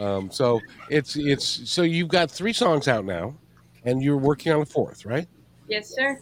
[0.00, 3.34] Um, so it's it's so you've got three songs out now,
[3.84, 5.26] and you're working on a fourth, right?
[5.68, 6.20] Yes, sir.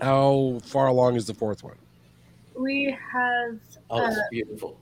[0.00, 1.76] How far along is the fourth one?
[2.58, 3.58] We have.
[3.90, 4.78] Oh, it's beautiful.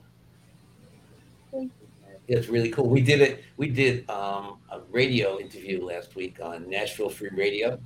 [2.27, 2.87] It's really cool.
[2.87, 3.43] We did it.
[3.57, 7.77] We did um, a radio interview last week on Nashville Free Radio,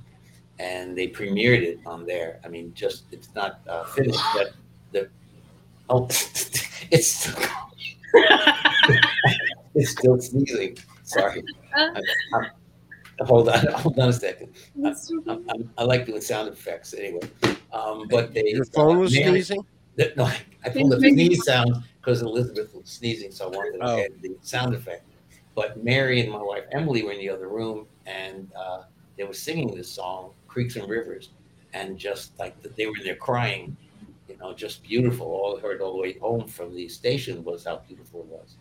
[0.60, 2.38] and they premiered it on there.
[2.44, 4.52] I mean, just it's not uh, finished, but
[4.92, 5.08] the
[5.90, 6.06] oh,
[6.90, 7.34] it's
[9.84, 10.76] still, still sneezing.
[11.04, 11.42] Sorry.
[11.76, 11.96] I'm-
[12.34, 12.50] I'm-
[13.26, 13.66] hold on.
[13.72, 14.52] Hold on a second.
[14.84, 14.94] I,
[15.28, 17.20] I'm, I like doing sound effects anyway.
[17.72, 19.64] Um, but they Your phone was Mary- sneezing.
[19.96, 23.78] that- No, I, I pulled the sneeze sound because Elizabeth was sneezing, so I wanted
[23.78, 23.98] to Oh.
[23.98, 25.04] add the sound effect.
[25.54, 28.82] But Mary and my wife Emily were in the other room, and uh,
[29.16, 31.30] they were singing this song, "Creeks and Rivers,"
[31.74, 33.76] and just like they were there crying,
[34.28, 35.26] you know, just beautiful.
[35.26, 38.56] All I heard all the way home from the station was how beautiful it was.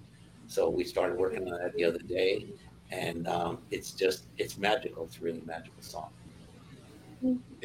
[0.47, 2.47] So we started working on that the other day,
[2.91, 5.03] and um, it's just it's magical.
[5.03, 6.09] It's a really magical song.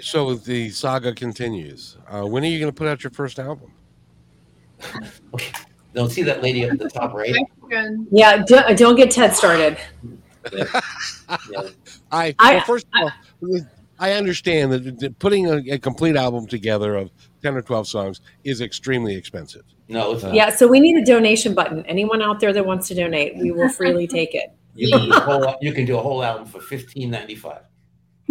[0.00, 1.96] So the saga continues.
[2.08, 3.70] Uh, when are you going to put out your first album?
[5.34, 5.52] Okay,
[5.94, 7.34] don't see that lady up at the top right?
[8.10, 9.78] Yeah, don't, don't get Ted started.
[10.52, 10.80] Yeah.
[12.10, 13.12] I, I- well, first of all,
[13.56, 13.60] I
[14.12, 17.10] understand that- that putting a, a complete album together of
[17.42, 19.62] ten or twelve songs is extremely expensive.
[19.88, 20.34] No, it's not.
[20.34, 21.86] Yeah, so we need a donation button.
[21.86, 24.52] Anyone out there that wants to donate, we will freely take it.
[24.74, 27.62] You can do a whole, you can do a whole album for fifteen ninety five.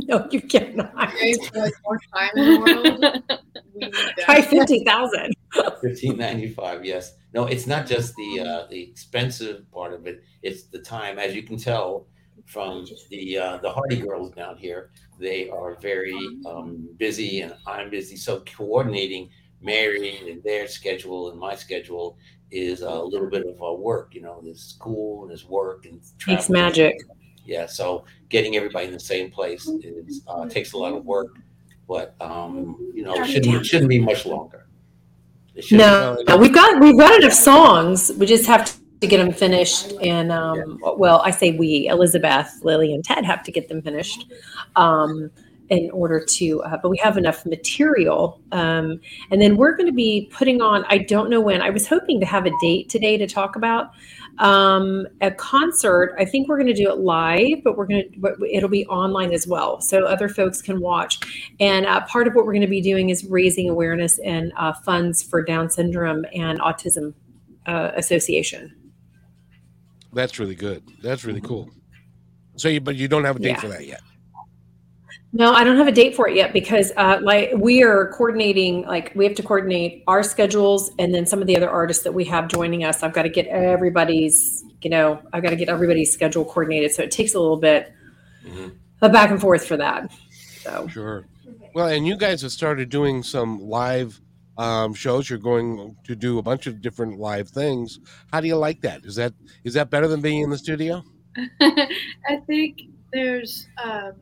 [0.08, 0.96] No, you cannot.
[0.96, 3.40] guys, for like more time in the world,
[3.76, 5.34] we need Try fifty thousand.
[5.82, 6.84] Fifteen ninety five.
[6.84, 7.14] Yes.
[7.34, 10.24] No, it's not just the uh, the expensive part of it.
[10.42, 12.08] It's the time, as you can tell
[12.46, 14.92] from the uh, the Hardy girls down here.
[15.20, 18.16] They are very um, busy, and I'm busy.
[18.16, 19.30] So coordinating
[19.62, 22.18] Mary and their schedule and my schedule
[22.52, 24.14] is a little bit of uh, work.
[24.14, 26.54] You know, there's school and there's work and Takes travel.
[26.54, 26.96] magic.
[27.46, 31.28] Yeah, so getting everybody in the same place is uh, takes a lot of work,
[31.88, 34.68] but um, you know, it shouldn't it shouldn't be much longer.
[35.72, 38.12] No, no, we've got we've got enough songs.
[38.18, 39.94] We just have to get them finished.
[40.02, 44.32] And um, well, I say we, Elizabeth, Lily, and Ted have to get them finished
[44.76, 45.32] um,
[45.70, 46.62] in order to.
[46.64, 48.40] Uh, but we have enough material.
[48.52, 49.00] Um,
[49.32, 50.86] and then we're going to be putting on.
[50.88, 51.62] I don't know when.
[51.62, 53.92] I was hoping to have a date today to talk about
[54.38, 56.14] um, a concert.
[56.20, 58.46] I think we're going to do it live, but we're going to.
[58.52, 61.20] It'll be online as well, so other folks can watch.
[61.60, 64.74] And uh, part of what we're going to be doing is raising awareness and uh,
[64.74, 67.14] funds for Down syndrome and Autism
[67.66, 68.76] uh, Association.
[70.14, 70.84] That's really good.
[71.02, 71.70] That's really cool.
[72.58, 73.60] So, you, but you don't have a date Yeah.
[73.62, 74.02] for that yet.
[75.34, 78.82] No, I don't have a date for it yet because uh, like we are coordinating.
[78.86, 82.12] Like we have to coordinate our schedules and then some of the other artists that
[82.14, 83.02] we have joining us.
[83.02, 84.66] I've got to get everybody's.
[84.82, 86.92] You know, I've got to get everybody's schedule coordinated.
[86.92, 87.94] So it takes a little bit
[88.46, 88.76] Mhm.
[89.02, 90.12] of back and forth for that.
[90.64, 91.26] So Sure.
[91.74, 94.20] Well, and you guys have started doing some live
[94.62, 95.30] um, shows.
[95.30, 98.00] You're going to do a bunch of different live things.
[98.32, 99.04] How do you like that?
[99.04, 101.04] Is that is that better than being in the studio?
[101.62, 104.14] I think there's um,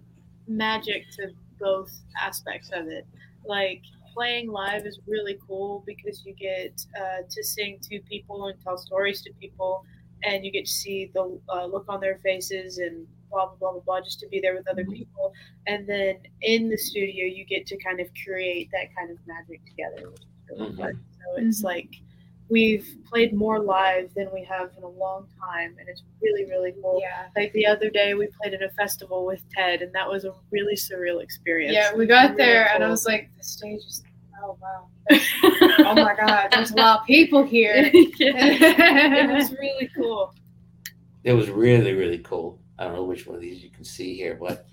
[0.48, 3.06] magic to both aspects of it.
[3.46, 3.82] Like
[4.14, 8.78] playing live is really cool because you get uh, to sing to people and tell
[8.78, 9.84] stories to people,
[10.24, 13.72] and you get to see the uh, look on their faces and blah blah blah
[13.74, 14.02] blah blah.
[14.02, 15.34] Just to be there with other people,
[15.68, 19.66] and then in the studio you get to kind of create that kind of magic
[19.66, 20.10] together.
[20.10, 20.78] Which is really Mhm.
[20.78, 21.06] fun.
[21.14, 21.90] So it's like
[22.50, 26.74] we've played more live than we have in a long time, and it's really really
[26.82, 27.00] cool.
[27.02, 27.28] Yeah.
[27.36, 30.34] Like the other day, we played at a festival with Ted, and that was a
[30.52, 31.74] really surreal experience.
[31.74, 34.04] Yeah, we got Really there and I was like, the stage is
[34.42, 34.88] oh wow.
[35.80, 37.74] Oh my god, there's a lot of people here.
[37.94, 40.34] it was really cool.
[41.24, 42.59] It was really, really cool.
[42.80, 44.66] I don't know which one of these you can see here, but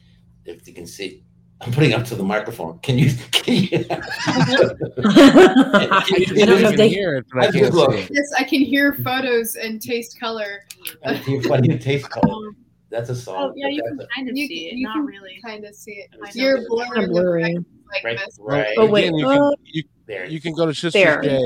[0.45, 1.25] if you can see,
[1.61, 2.79] I'm putting up to the microphone.
[2.79, 3.11] Can you?
[3.33, 7.57] Can you I Can you- can don't know if they- hear it, but I That's
[7.59, 10.65] can't good see yes, I can hear photos and taste color.
[11.03, 12.51] That's your funny taste color.
[12.91, 13.51] That's a song.
[13.51, 15.41] Oh, yeah, you that's can a- kind of You, see it, you not really.
[15.45, 16.11] kind of see it.
[16.25, 16.31] I.
[16.35, 17.43] You're Kinda blurring blurry.
[17.55, 18.39] like Right, mess.
[18.41, 18.75] right.
[18.79, 19.07] Oh, wait.
[19.09, 19.55] Again, you, Oh.
[19.57, 21.21] can, you, There, you can go to Sisters There.
[21.21, 21.37] Day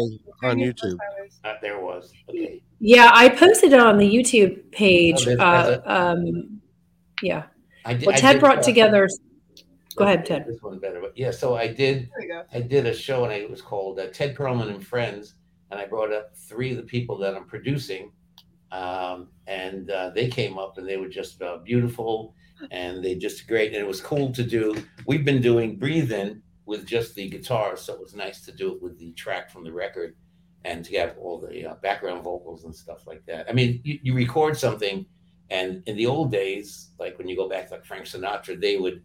[0.42, 0.99] on YouTube.
[1.44, 2.12] uh, there was.
[2.29, 2.62] Okay.
[2.81, 5.29] Yeah, I posted it on the YouTube page.
[5.29, 6.61] Oh, Uh, um,
[7.23, 7.45] yeah.
[7.85, 9.09] I did, Well, I Ted did, brought uh, together.
[9.97, 10.47] Go ahead, Ted.
[10.47, 11.31] This one better, but yeah.
[11.31, 12.09] So I did.
[12.11, 12.43] There we go.
[12.53, 15.35] I did a show and it was called uh, Ted Perlman and Friends,
[15.71, 18.12] and I brought up three of the people that I'm producing,
[18.73, 22.35] um, and uh, they came up and they were just uh, beautiful
[22.71, 24.75] and they just great, and it was cool to do.
[25.07, 28.73] We've been doing Breathe In with just the guitar, so it was nice to do
[28.75, 30.14] it with the track from the record
[30.64, 33.49] and to have all the uh, background vocals and stuff like that.
[33.49, 35.07] I mean, you, you record something,
[35.51, 38.77] and in the old days, like when you go back to like Frank Sinatra, they
[38.77, 39.03] would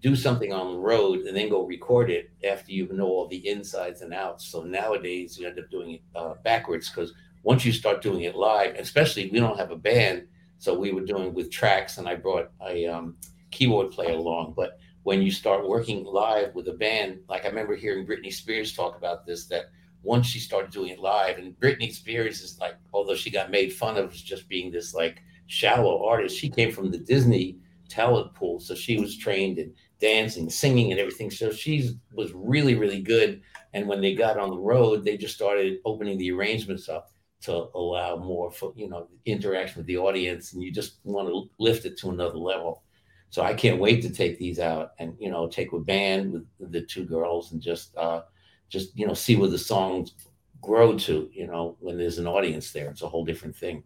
[0.00, 3.48] do something on the road and then go record it after you know all the
[3.48, 4.46] insides and outs.
[4.46, 8.34] So nowadays you end up doing it uh, backwards because once you start doing it
[8.34, 10.26] live, especially we don't have a band,
[10.58, 13.16] so we were doing with tracks, and I brought a um,
[13.50, 14.54] keyboard player along.
[14.56, 18.74] But when you start working live with a band, like I remember hearing Britney Spears
[18.74, 19.66] talk about this, that
[20.02, 23.72] once she started doing it live, and Britney Spears is like, although she got made
[23.72, 28.34] fun of as just being this like shallow artist, she came from the Disney talent
[28.34, 31.30] pool, so she was trained in dancing, singing, and everything.
[31.30, 33.42] So she was really, really good.
[33.72, 37.10] And when they got on the road, they just started opening the arrangements up
[37.42, 41.48] to allow more for you know interaction with the audience, and you just want to
[41.58, 42.82] lift it to another level.
[43.30, 46.72] So I can't wait to take these out and you know take a band with
[46.72, 48.22] the two girls and just uh,
[48.68, 50.14] just you know see where the songs
[50.60, 51.30] grow to.
[51.32, 53.82] You know when there's an audience there, it's a whole different thing.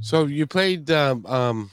[0.00, 1.70] So you played um, um,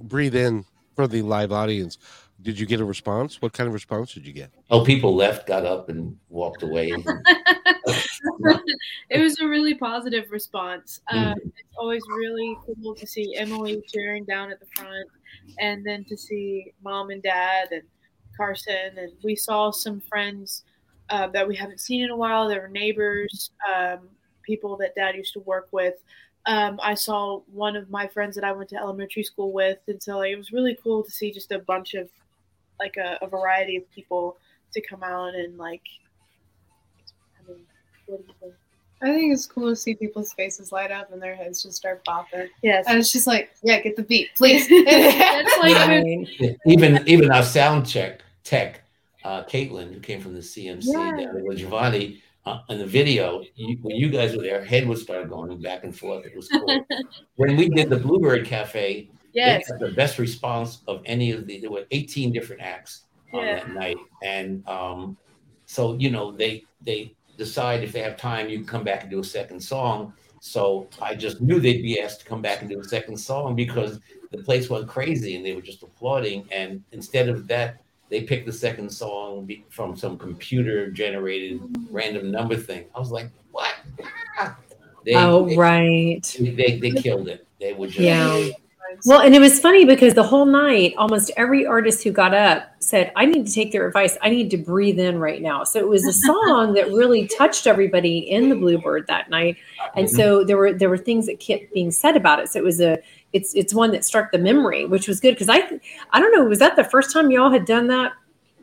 [0.00, 1.98] Breathe In for the live audience.
[2.40, 3.40] Did you get a response?
[3.40, 4.50] What kind of response did you get?
[4.70, 6.92] Oh, people left, got up, and walked away.
[9.10, 11.00] it was a really positive response.
[11.12, 11.32] Mm-hmm.
[11.32, 15.08] Um, it's always really cool to see Emily cheering down at the front,
[15.60, 17.82] and then to see mom and dad and
[18.36, 20.64] Carson, and we saw some friends
[21.12, 22.48] uh, that we haven't seen in a while.
[22.48, 24.00] There were neighbors, um,
[24.42, 25.94] people that dad used to work with.
[26.46, 30.02] Um, I saw one of my friends that I went to elementary school with, and
[30.02, 32.08] so like, it was really cool to see just a bunch of
[32.80, 34.38] like a, a variety of people
[34.72, 35.82] to come out and like.
[37.38, 37.60] I mean,
[38.06, 38.54] what do you think?
[39.02, 42.04] I think it's cool to see people's faces light up and their heads just start
[42.04, 42.48] popping.
[42.62, 42.84] Yes.
[42.88, 44.68] And it's just like, yeah, get the beat, please.
[44.84, 46.56] That's like Right.
[46.66, 48.80] even even our sound check tech,
[49.24, 51.24] uh, Caitlin, who came from the CMC, Yeah.
[51.24, 54.98] down with Giovanni, uh, in the video, you, when you guys were there, head would
[54.98, 56.26] start going back and forth.
[56.26, 56.84] It was cool.
[57.36, 59.66] when we did the Bluebird Cafe, Yes.
[59.70, 61.58] had the best response of any of the.
[61.60, 63.54] There were 18 different acts on Yeah.
[63.60, 65.16] that night, and um,
[65.64, 69.10] so you know they they decide if they have time, you can come back and
[69.10, 70.12] do a second song.
[70.40, 73.54] So I just knew they'd be asked to come back and do a second song
[73.56, 74.00] because
[74.32, 76.46] the place went crazy and they were just applauding.
[76.50, 77.81] And instead of that,
[78.12, 81.58] they picked the second song from some computer generated
[81.90, 82.84] random number thing.
[82.94, 83.72] I was like, what?
[84.38, 84.54] Ah.
[85.06, 86.36] They, oh, they, right.
[86.38, 87.46] they, they killed it.
[87.58, 88.50] They were just Yeah.
[89.04, 92.70] Well, and it was funny because the whole night, almost every artist who got up
[92.78, 94.16] said, I need to take their advice.
[94.22, 95.64] I need to breathe in right now.
[95.64, 99.56] So it was a song that really touched everybody in the Bluebird that night.
[99.94, 100.16] And mm-hmm.
[100.16, 102.50] so there were there were things that kept being said about it.
[102.50, 102.98] So it was a
[103.32, 105.80] it's it's one that struck the memory, which was good because I
[106.10, 108.12] I don't know, was that the first time y'all had done that?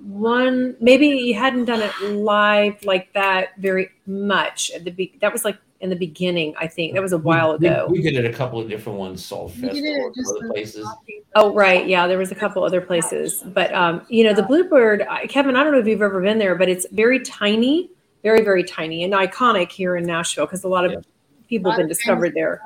[0.01, 5.33] One maybe you hadn't done it live like that very much at the be- that
[5.33, 6.93] was like in the beginning, I think.
[6.93, 7.87] That was a while We- ago.
[7.89, 10.35] We, did it a couple of different ones, Salt We did Festival, it and just
[10.37, 10.87] other places.
[11.35, 11.87] Oh, right.
[11.87, 15.55] Yeah, there was a couple other places, but um, you know, the Bluebird, Kevin.
[15.55, 17.91] I don't know if you've ever been there, but it's very tiny,
[18.23, 20.99] very very tiny, and iconic here in Nashville because a lot of Yeah.
[21.47, 22.61] people have been discovered famous there.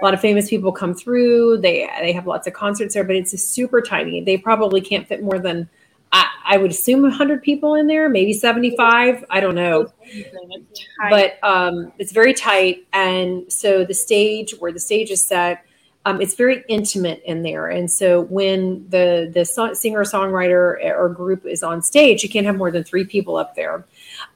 [0.00, 1.58] A lot of famous people come through.
[1.58, 4.22] They they have lots of concerts there, but it's super tiny.
[4.22, 5.68] They probably can't fit more than
[6.12, 9.24] I, I would assume 100 people in there, maybe 75.
[9.30, 9.92] I don't know
[11.10, 15.64] but um, it's very tight and so the stage where the stage is set
[16.04, 21.08] um, it's very intimate in there and so when the the so- singer songwriter or
[21.08, 23.86] group is on stage you can't have more than three people up there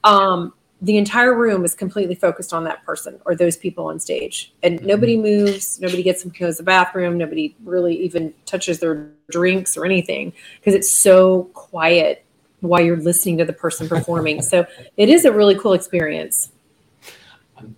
[0.03, 4.53] um, the entire room is completely focused on that person or those people on stage
[4.61, 9.09] and nobody moves nobody gets them to to the bathroom nobody really even touches their
[9.31, 12.23] drinks or anything because it's so quiet
[12.59, 14.65] while you're listening to the person performing so
[14.97, 16.51] it is a really cool experience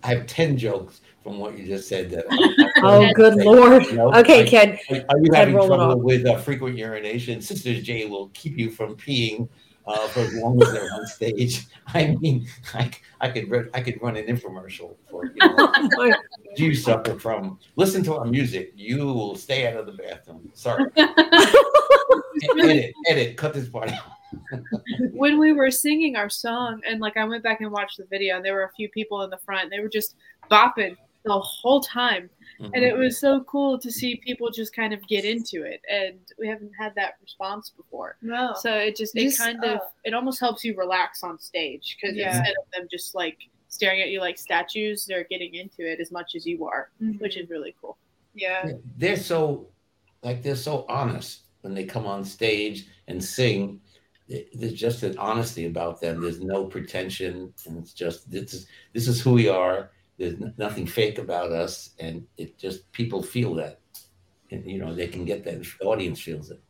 [0.02, 2.10] I have 10 jokes from what you just said.
[2.10, 2.26] That
[2.82, 3.90] Oh, good lord.
[3.94, 4.78] No, Okay, I- Ken.
[5.08, 7.40] Are you Ted, having trouble with uh, frequent urination?
[7.40, 9.48] Sisters J will keep you from peeing
[9.86, 11.66] uh, for as long as they're on stage.
[11.88, 15.32] I mean, I, I could run, I could run an infomercial for you.
[15.38, 15.72] Know,
[16.56, 18.72] do you suffer from listen to our music?
[18.76, 20.50] You will stay out of the bathroom.
[20.54, 20.84] Sorry.
[22.58, 24.02] edit, edit, cut this part out.
[25.12, 28.36] when we were singing our song and like I went back and watched the video
[28.36, 30.14] and there were a few people in the front they were just
[30.50, 32.30] bopping the whole time
[32.60, 32.84] and Mm-hmm.
[32.84, 36.46] it was so cool to see people just kind of get into it and we
[36.46, 38.52] haven't had that response before No.
[38.60, 41.96] so it just it Just, kind of uh, it almost helps you relax on stage
[42.00, 42.36] because Yeah.
[42.36, 43.38] instead of them just like
[43.68, 47.36] staring at you like statues they're getting into it as much as you are which
[47.36, 47.96] is really cool
[48.34, 48.66] yeah.
[48.66, 49.68] Yeah, they're so
[50.22, 53.80] like they're so honest when they come on stage and sing
[54.54, 59.08] there's just an honesty about them there's no pretension and it's just this is this
[59.08, 59.90] is who we are
[60.20, 63.80] there's nothing fake about us and it just people feel that
[64.50, 66.60] and you know they can get that the audience feels it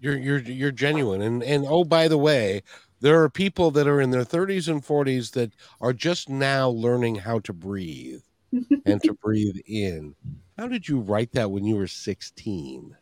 [0.00, 2.62] You're you're you're genuine, and and oh by the way,
[3.00, 7.14] there are people that are in their 30s and 40s that are just now learning
[7.16, 8.20] how to breathe
[8.84, 10.14] and to breathe in.
[10.58, 12.96] How did you write that when you were 16?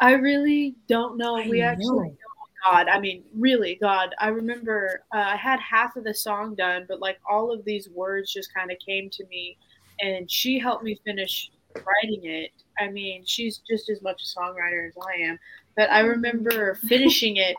[0.00, 1.38] I really don't know.
[1.38, 2.16] I we actually, know.
[2.64, 4.14] God, I mean, really, God.
[4.18, 7.88] I remember uh, I had half of the song done, but like all of these
[7.90, 9.56] words just kind of came to me,
[10.00, 12.50] and she helped me finish writing it.
[12.78, 15.38] I mean, she's just as much a songwriter as I am,
[15.76, 17.56] but I remember finishing it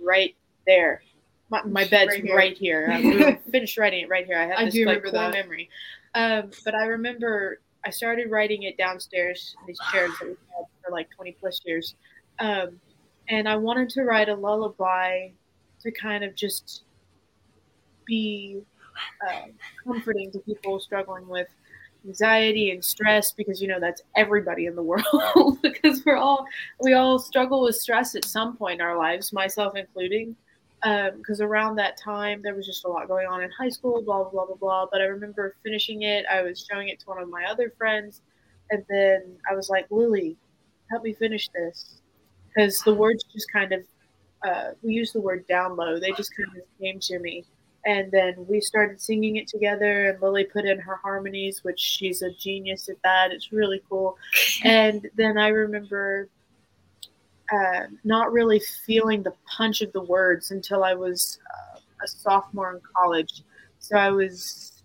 [0.00, 0.34] right
[0.66, 1.02] there.
[1.50, 2.90] My, my bed's Right right here.
[2.92, 3.20] here.
[3.24, 4.38] I we finished writing it right here.
[4.38, 5.32] I have I do like remember that.
[5.32, 5.68] memory.
[6.14, 10.64] Um, but I remember I started writing it downstairs in these chairs that we've had
[10.84, 11.94] for like 20 plus years.
[12.38, 12.80] Um,
[13.30, 15.28] and I wanted to write a lullaby
[15.82, 16.82] to kind of just
[18.04, 18.60] be
[19.26, 19.46] uh,
[19.84, 21.46] comforting to people struggling with
[22.06, 26.44] anxiety and stress because you know that's everybody in the world because we're all
[26.82, 30.34] we all struggle with stress at some point in our lives myself including
[31.16, 34.24] because around that time there was just a lot going on in high school blah
[34.24, 36.24] blah blah blah but i remember finishing it.
[36.30, 38.22] I was showing it to one of my other friends
[38.70, 40.36] and then i was like lily
[40.90, 41.99] help me finish this
[42.54, 43.80] because the words just kind of
[44.46, 47.44] uh, we use the word down low they just kind of came to me.
[47.86, 52.22] And then we started singing it together and lily put in her harmonies which she's
[52.22, 53.32] a genius at that.
[53.32, 54.16] It's really cool.
[54.64, 56.28] And then i remember
[57.52, 62.74] uh, not really feeling the punch of the words until i was uh, a sophomore
[62.74, 63.42] in college.
[63.78, 64.82] So i was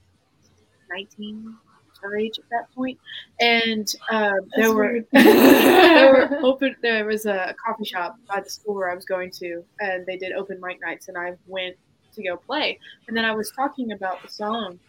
[0.90, 1.56] 19
[2.04, 3.00] our age at that point
[3.40, 8.76] and um, there were there were open there was a coffee shop by the school
[8.76, 11.76] where i was going to and they did open mic nights and i went
[12.16, 12.80] to go play.
[13.08, 14.80] And then I was talking about the song,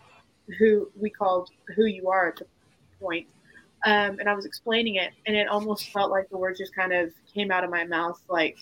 [0.59, 2.47] who we called "Who You Are" at the
[3.01, 3.27] point,
[3.85, 6.93] um, and I was explaining it, and it almost felt like the words just kind
[6.93, 8.59] of came out of my mouth, like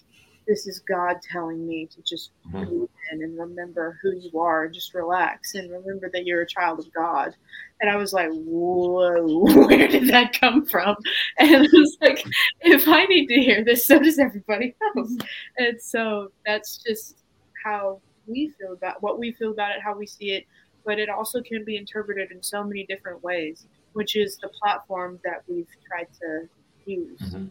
[0.46, 2.66] this is God telling me to just Mhm.
[2.66, 6.46] breathe in and remember who you are, and just relax and remember that you're a
[6.46, 7.34] child of God.
[7.80, 10.96] And I was like, whoa, where did that come from?
[11.38, 12.24] And I was like,
[12.60, 15.16] if I need to hear this, so does everybody else.
[15.58, 17.22] And so that's just
[17.64, 20.44] how we feel about what we feel about it, how we see it.
[20.84, 25.18] But it also can be interpreted in so many different ways, which is the platform
[25.24, 26.48] that we've tried to
[26.84, 27.20] use.
[27.20, 27.50] Mhm.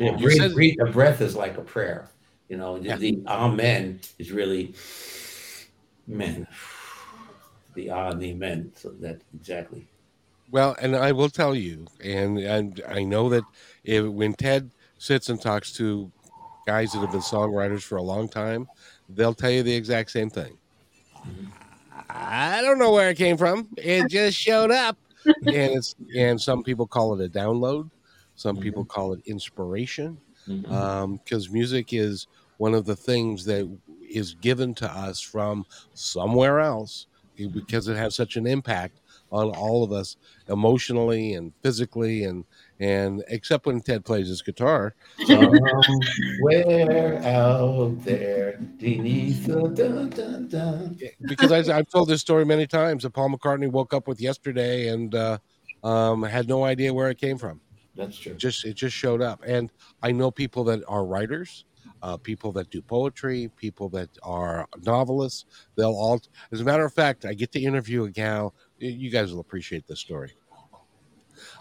[0.00, 2.08] You breathe, said- breathe, a breath is like a prayer.
[2.48, 2.96] You know, the, Yeah.
[2.96, 4.74] the amen is really
[6.06, 6.46] men.
[7.74, 8.72] The ah and the amen.
[8.74, 9.86] So that exactly.
[10.50, 13.44] Well, and I will tell you, and and I know that
[13.84, 16.10] if, when Ted sits and talks to
[16.66, 18.66] guys that have been songwriters for a long time,
[19.08, 20.56] they'll tell you the exact same thing.
[22.08, 23.68] I don't know where it came from.
[23.76, 27.90] It just showed up, and it's and some people call it a download.
[28.40, 30.16] Some people call it inspiration.
[30.46, 32.26] Because music is
[32.56, 33.70] one of the things that
[34.08, 37.06] is given to us from somewhere else
[37.38, 40.16] eh, because it has such an impact on all of us
[40.48, 42.46] emotionally and physically and
[42.80, 44.94] and except when ted plays his guitar.
[45.26, 50.98] Somewhere out there beneath the dun, dun, dun.
[51.28, 54.88] because I, i've told this story many times that paul mccartney woke up with yesterday
[54.88, 55.38] and uh,
[55.84, 57.60] um, had no idea where it came from
[57.94, 58.34] That's true.
[58.34, 59.42] just it just showed up.
[59.46, 59.70] And
[60.02, 61.64] i know people that are writers
[62.02, 65.44] uh, people that do poetry people that are novelists.
[65.76, 66.20] They'll all
[66.52, 68.54] as a matter of fact i get to interview a gal.
[68.78, 70.32] You guys will appreciate this story.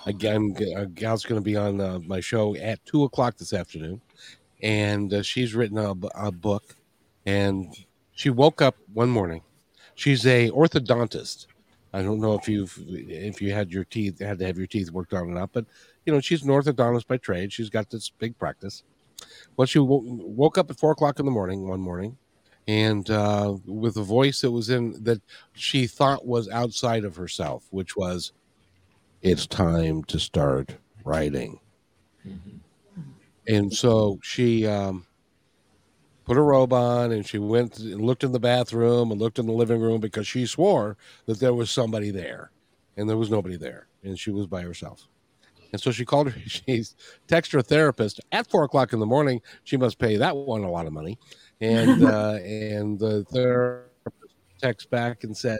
[0.06, 4.02] Again a gal's going to be on uh, my show at two o'clock this afternoon.
[4.62, 6.76] And uh, she's written a, a book.
[7.26, 7.74] And
[8.12, 9.42] she woke up one morning.
[9.96, 11.48] She's a orthodontist.
[11.94, 14.92] I don't know if you've if you had your teeth had to have your teeth
[14.92, 15.66] worked on or not but
[16.06, 17.54] you know, she's an orthodontist by trade.
[17.54, 18.84] She's got this big practice.
[19.58, 22.18] Well, she wo- woke up at four o'clock in the morning one morning,
[22.68, 25.22] and uh, with a voice that was in that
[25.54, 28.32] she thought was outside of herself, which was,
[29.22, 31.60] "It's time to start writing."
[32.26, 32.60] Mhm.
[33.48, 35.08] And so she um,
[36.24, 39.48] put a robe on, and she went and looked in the bathroom and looked in
[39.48, 40.96] the living room because she swore
[41.26, 42.52] that there was somebody there,
[42.96, 45.08] and there was nobody there, and she was by herself.
[45.72, 46.96] And so she called her, she's
[47.28, 49.42] texted her therapist at four o'clock in the morning.
[49.64, 51.18] She must pay that one a lot of money.
[51.62, 55.60] And uh, and the therapist texts back and said,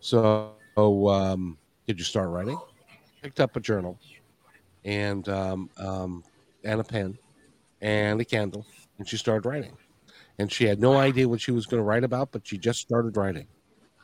[0.00, 2.58] So um, did you start writing?
[3.22, 3.98] Picked up a journal
[4.84, 6.24] and um, um,
[6.62, 7.18] and a pen
[7.80, 8.66] and a candle,
[8.98, 9.76] and she started writing.
[10.38, 12.80] And she had no idea what she was going to write about, but she just
[12.80, 13.46] started writing.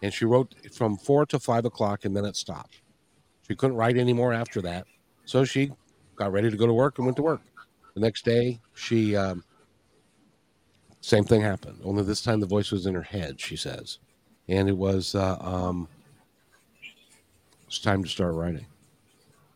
[0.02, 2.82] And she wrote from four to five o'clock, and then it stopped.
[3.50, 4.86] She couldn't write anymore after that.
[5.24, 5.72] So she
[6.14, 7.40] got ready to go to work and went to work.
[7.94, 9.42] The next day, she, um,
[11.00, 13.98] same thing happened, only this time the voice was in her head, she says.
[14.46, 15.88] And it was, uh, um,
[17.66, 18.66] it's time to start writing.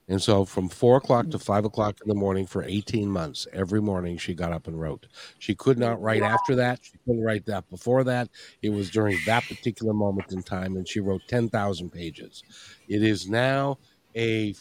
[0.08, 3.80] And so from four o'clock to five o'clock in the morning for 18 months, every
[3.80, 5.06] morning she got up and wrote.
[5.38, 6.80] She could not write after that.
[6.82, 8.28] She couldn't write that before that.
[8.62, 12.42] It was during that particular moment in time, and she wrote 10,000 pages.
[12.88, 13.78] It is now
[14.14, 14.52] a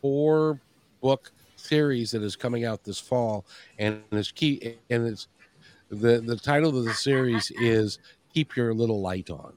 [0.00, 0.60] four
[1.00, 3.46] book series that is coming out this fall,
[3.78, 4.78] and it's key.
[4.90, 5.28] And it's
[5.90, 7.98] the the title of the series is
[8.34, 9.54] "Keep Your Little Light On,"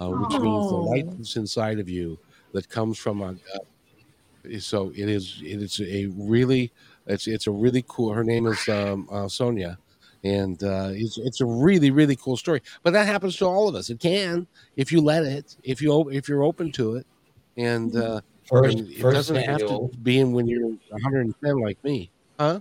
[0.00, 1.14] uh, which means the light Oh.
[1.16, 2.18] that's inside of you
[2.52, 3.28] that comes from a.
[3.54, 3.58] Uh,
[4.58, 5.40] so it is.
[5.44, 6.72] It is a really.
[7.06, 8.12] It's it's a really cool.
[8.12, 9.78] Her name is um, uh, Sonia,
[10.24, 12.62] and uh, it's it's a really really cool story.
[12.82, 13.90] But that happens to all of us.
[13.90, 15.56] It can if you let it.
[15.62, 17.06] If you if you're open to it,
[17.56, 21.82] and uh, First, and it first doesn't have to be in when you're 110 like
[21.84, 22.10] me.
[22.38, 22.60] huh?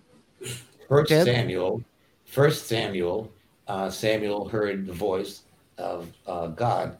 [0.88, 1.26] First Ted?
[1.26, 1.84] Samuel,
[2.26, 3.32] First Samuel,
[3.68, 5.44] uh, Samuel heard the voice
[5.78, 6.98] of uh, God,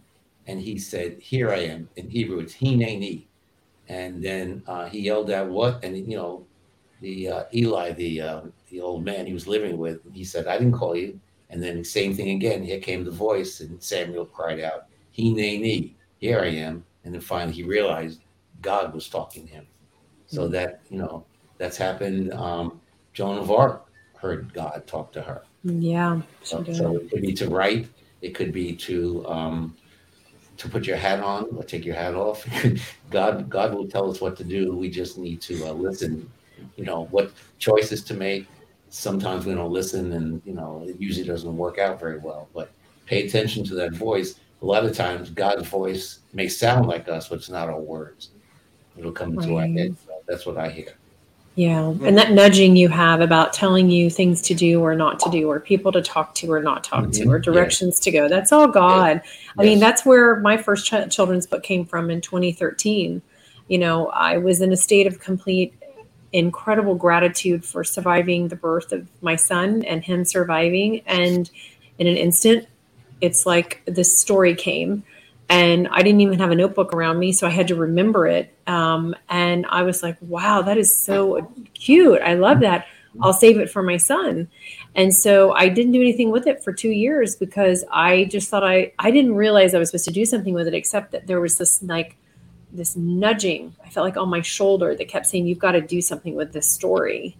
[0.48, 3.28] and he said, "Here I am." In Hebrew, it's "Hineni,"
[3.92, 6.46] and then uh, he yelled at "What?" And you know,
[7.02, 10.58] the uh, Eli, the uh, the old man he was living with, he said, "I
[10.58, 11.20] didn't call you."
[11.50, 12.64] And then same thing again.
[12.64, 14.86] Here came the voice, and Samuel cried out,
[15.16, 18.22] "Hineni, here I am." And then finally, he realized
[18.62, 19.68] God was talking to him.
[20.28, 21.26] So that you know,
[21.58, 22.34] that's happened.
[22.34, 22.80] Um,
[23.12, 25.44] Joan of Arc heard God talk to her.
[25.64, 27.90] Yeah, So, so it could be to write.
[28.22, 29.76] It could be to um,
[30.62, 32.46] to put your hat on or take your hat off.
[33.10, 34.76] God, God will tell us what to do.
[34.76, 36.30] We just need to uh, listen.
[36.76, 38.46] You know what choices to make,
[38.90, 42.48] sometimes we don't listen, and you know it usually doesn't work out very well.
[42.54, 42.72] But
[43.08, 44.40] pay attention to that voice.
[44.62, 48.30] A lot of times, God's voice may sound like us, but it's not our words.
[48.96, 49.98] It'll come into our head.
[50.06, 50.94] So that's what I hear.
[51.56, 51.94] Yeah.
[52.04, 55.50] And that nudging you have about telling you things to do or not to do,
[55.50, 57.30] or people to talk to or not talk to, Mhm.
[57.30, 58.30] or directions to go.
[58.30, 59.22] That's all God.
[59.58, 63.22] I mean, that's where my first ch- children's book came from in 2013.
[63.68, 65.74] You know, I was in a state of complete,
[66.32, 71.02] incredible gratitude for surviving the birth of my son and him surviving.
[71.06, 71.50] And
[72.00, 72.66] in an instant,
[73.20, 75.04] it's like this story came.
[75.52, 78.56] And I didn't even have a notebook around me, so I had to remember it.
[78.68, 82.22] Um, and I was like, wow, that is so cute.
[82.22, 82.88] I love that.
[83.20, 84.48] I'll save it for my son.
[84.96, 88.64] And so I didn't do anything with it for two years because I just thought
[88.64, 91.42] I I didn't realize I was supposed to do something with it, except that there
[91.42, 92.16] was this like
[92.72, 93.76] this nudging.
[93.84, 96.54] I felt like on my shoulder that kept saying, You've got to do something with
[96.54, 97.36] this story.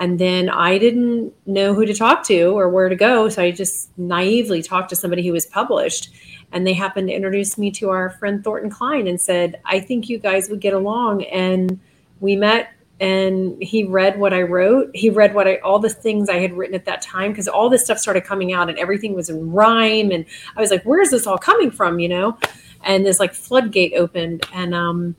[0.00, 3.28] And then I didn't know who to talk to or where to go.
[3.28, 6.10] So I just naively talked to somebody who was published.
[6.52, 10.08] And they happened to introduce me to our friend Thornton Klein and said, I think
[10.08, 11.24] you guys would get along.
[11.24, 11.78] And
[12.18, 14.90] we met and he read what I wrote.
[14.94, 17.68] He read what I all the things I had written at that time because all
[17.68, 20.24] this stuff started coming out and everything was in rhyme and
[20.56, 22.38] I was like, where's this all coming from, you know?
[22.84, 25.14] And this like floodgate opened and um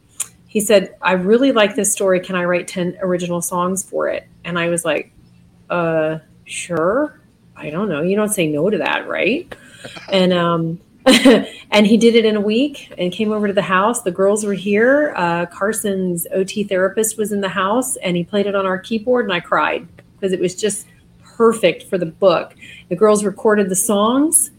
[0.52, 2.20] he said, I really like this story.
[2.20, 4.28] Can I write 10 original songs for it?
[4.43, 5.14] And I was like,
[5.70, 7.22] uh sure.
[7.56, 8.02] I don't know.
[8.02, 9.56] You don't say no to that, right?
[10.10, 14.02] and um and he did it in a week and came over to the house.
[14.02, 15.14] The girls were here.
[15.16, 19.24] Uh, Carson's OT therapist was in the house and he played it on our keyboard
[19.24, 19.88] and I cried
[20.20, 20.86] because it was just
[21.24, 22.56] perfect for the book.
[22.89, 24.52] The girls recorded the songs.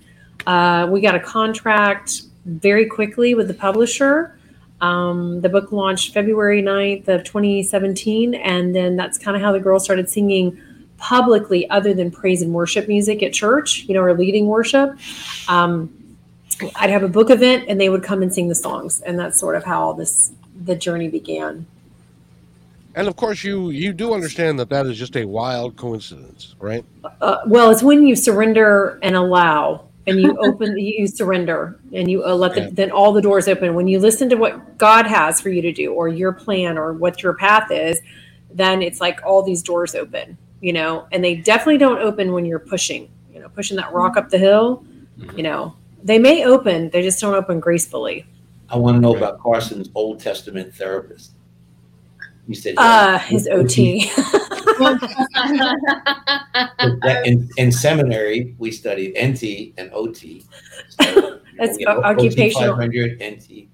[0.47, 4.39] Uh, we got a contract very quickly with the publisher.
[4.83, 8.35] Um, the book launched February 9th of 2017.
[8.35, 10.61] And then that's kind of how the girls started singing
[10.99, 14.99] publicly other than praise and worship music at church, you know, or leading worship.
[15.49, 16.17] Um,
[16.77, 19.01] I'd have a book event and they would come and sing the songs.
[19.01, 20.33] And that's sort of how all this
[20.65, 21.67] the journey began.
[22.95, 26.85] And of course, you you do understand that that is just a wild coincidence, right?
[27.21, 32.25] Uh, well, it's when you surrender and allow and you open you surrender and you
[32.25, 32.69] uh, let the, Yeah.
[32.73, 33.75] then all the doors open.
[33.75, 36.93] When you listen to what god has for you to do or your plan or
[36.93, 38.01] what your path is
[38.55, 42.45] then it's like all these doors open you know and they definitely don't open when
[42.45, 44.85] you're pushing you know pushing that rock up the hill
[45.37, 45.75] you know.
[46.05, 48.27] They may open they just don't open gracefully.
[48.69, 51.33] I want to know about Carson's Old Testament therapist.
[52.49, 54.49] You said uh his ot that
[57.25, 60.45] in, in seminary we studied NT and OT.
[60.89, 62.77] So, you know, That's OT occupational.
[62.77, 63.69] 500 NT.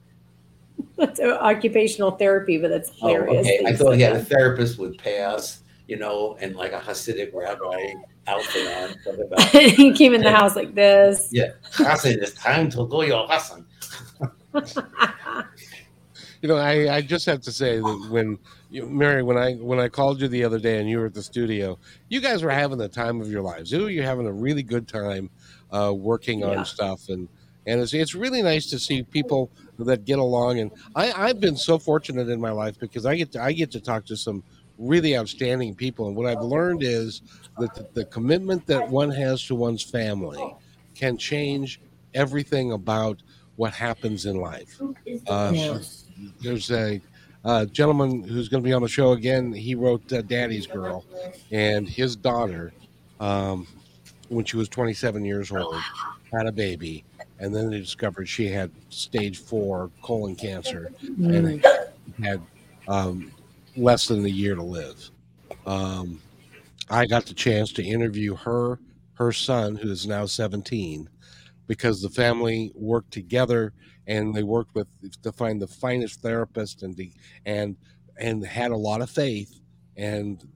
[0.97, 3.63] That's occupational therapy but that's Oh, hilarious okay.
[3.67, 6.81] I thought said he had a therapist would pay us, you know, and like a
[6.81, 7.93] Hasidic rabbi
[8.27, 8.95] outfit on.
[9.21, 13.27] About, he came in the house like this yeah, Hassan, it's time to go your
[13.29, 13.67] Hassan.
[16.41, 18.39] You know, I, I just have to say that when
[18.71, 21.15] you, Mary, when I when I called you the other day and you were at
[21.15, 21.79] the studio,
[22.09, 23.73] you guys were having the time of your lives.
[23.73, 25.31] You you're having a really good time
[25.73, 26.51] uh, working Yeah.
[26.59, 27.29] on stuff, and
[27.67, 30.61] and it's it's really nice to see people that get along.
[30.61, 33.71] And I I've been so fortunate in my life because I get to, I get
[33.73, 34.45] to talk to some
[34.79, 37.21] really outstanding people, and what I've learned is
[37.59, 40.55] that the, the commitment that one has to one's family
[40.95, 41.81] can change
[42.15, 43.23] everything about
[43.57, 44.81] what happens in life.
[45.27, 45.81] Uh.
[46.41, 47.01] There's a
[47.45, 49.53] uh, gentleman who's going to be on the show again.
[49.53, 51.05] He wrote uh, Daddy's Girl,
[51.51, 52.73] and his daughter,
[53.21, 53.67] um,
[54.29, 55.81] when she was 27 years old,
[56.33, 57.05] had a baby,
[57.39, 61.65] and then they discovered she had stage four colon cancer and
[62.23, 62.43] had
[62.89, 63.33] um,
[63.77, 65.11] less than a year to live.
[65.67, 66.21] Um,
[66.91, 68.79] I got the chance to interview her,
[69.15, 71.09] her son, who is now 17,
[71.67, 73.73] because the family worked together
[74.09, 74.89] and they worked with
[75.23, 77.13] to find the finest therapist and the,
[77.47, 77.77] and
[78.19, 79.61] and had a lot of faith
[79.97, 80.49] and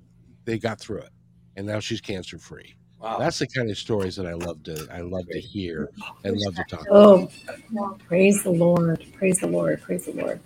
[0.45, 1.11] they got through it
[1.57, 3.19] and now she's cancer free Wow.
[3.19, 5.91] that's the kind of stories that i love to i love to hear
[6.25, 6.93] and love to talk about.
[6.97, 9.05] Oh, praise the Lord.
[9.15, 9.81] Praise the Lord.
[9.83, 10.39] Praise the Lord.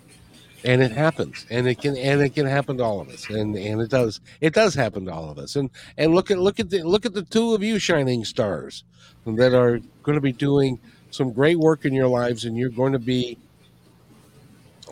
[0.63, 3.55] and it happens and it can and it can happen to all of us and
[3.55, 6.59] and it does it does happen to all of us and and look at look
[6.59, 8.83] at the look at the two of you shining stars
[9.27, 10.79] that are going to be doing
[11.11, 13.37] some great work in your lives and you're going to be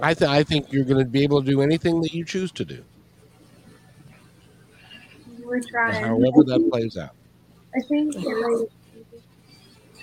[0.02, 2.52] i th- i think you're going to be able to do anything that you choose
[2.52, 2.84] to do.
[5.44, 6.04] We're trying.
[6.04, 7.16] however that plays out.
[7.76, 8.70] I think it like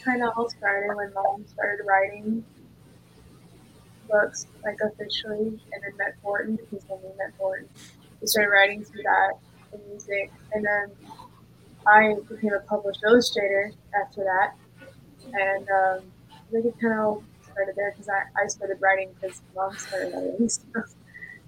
[0.04, 2.44] kind of all started when mom started writing
[4.08, 7.68] books like officially, and then met Thornton because when we met Thornton,
[8.20, 9.32] we started writing through that
[9.72, 10.92] and music, and then
[11.86, 14.54] I became a published illustrator after that,
[15.32, 16.00] and um,
[16.56, 20.48] I think kind of started there because I, I started writing because mom started writing.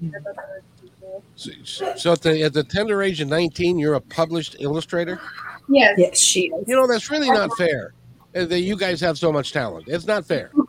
[0.03, 1.23] So I thought that was pretty cool.
[1.37, 5.21] So, so at the at the tender age of 19, you're a published illustrator.
[5.69, 5.95] Yes.
[5.99, 6.67] Yes, she is.
[6.69, 7.95] You know that's really not fair.
[8.35, 9.85] uh, That you guys have so much talent.
[9.89, 10.51] It's not fair.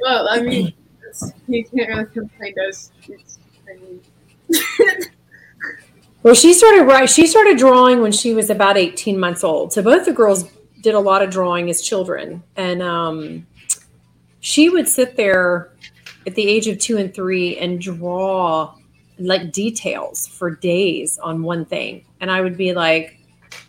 [0.00, 0.72] Well, I mean,
[1.08, 2.54] it's, you can't really complain.
[2.56, 4.00] Does it's, I mean,
[6.22, 7.08] Well, she started right.
[7.08, 9.72] She started drawing when she was about eighteen months old.
[9.72, 10.44] So both the girls
[10.80, 13.46] did a lot of drawing as children, and um,
[14.40, 15.70] she would sit there
[16.26, 18.74] at the age of two and three and draw
[19.18, 23.18] like details for days on one thing, and I would be like,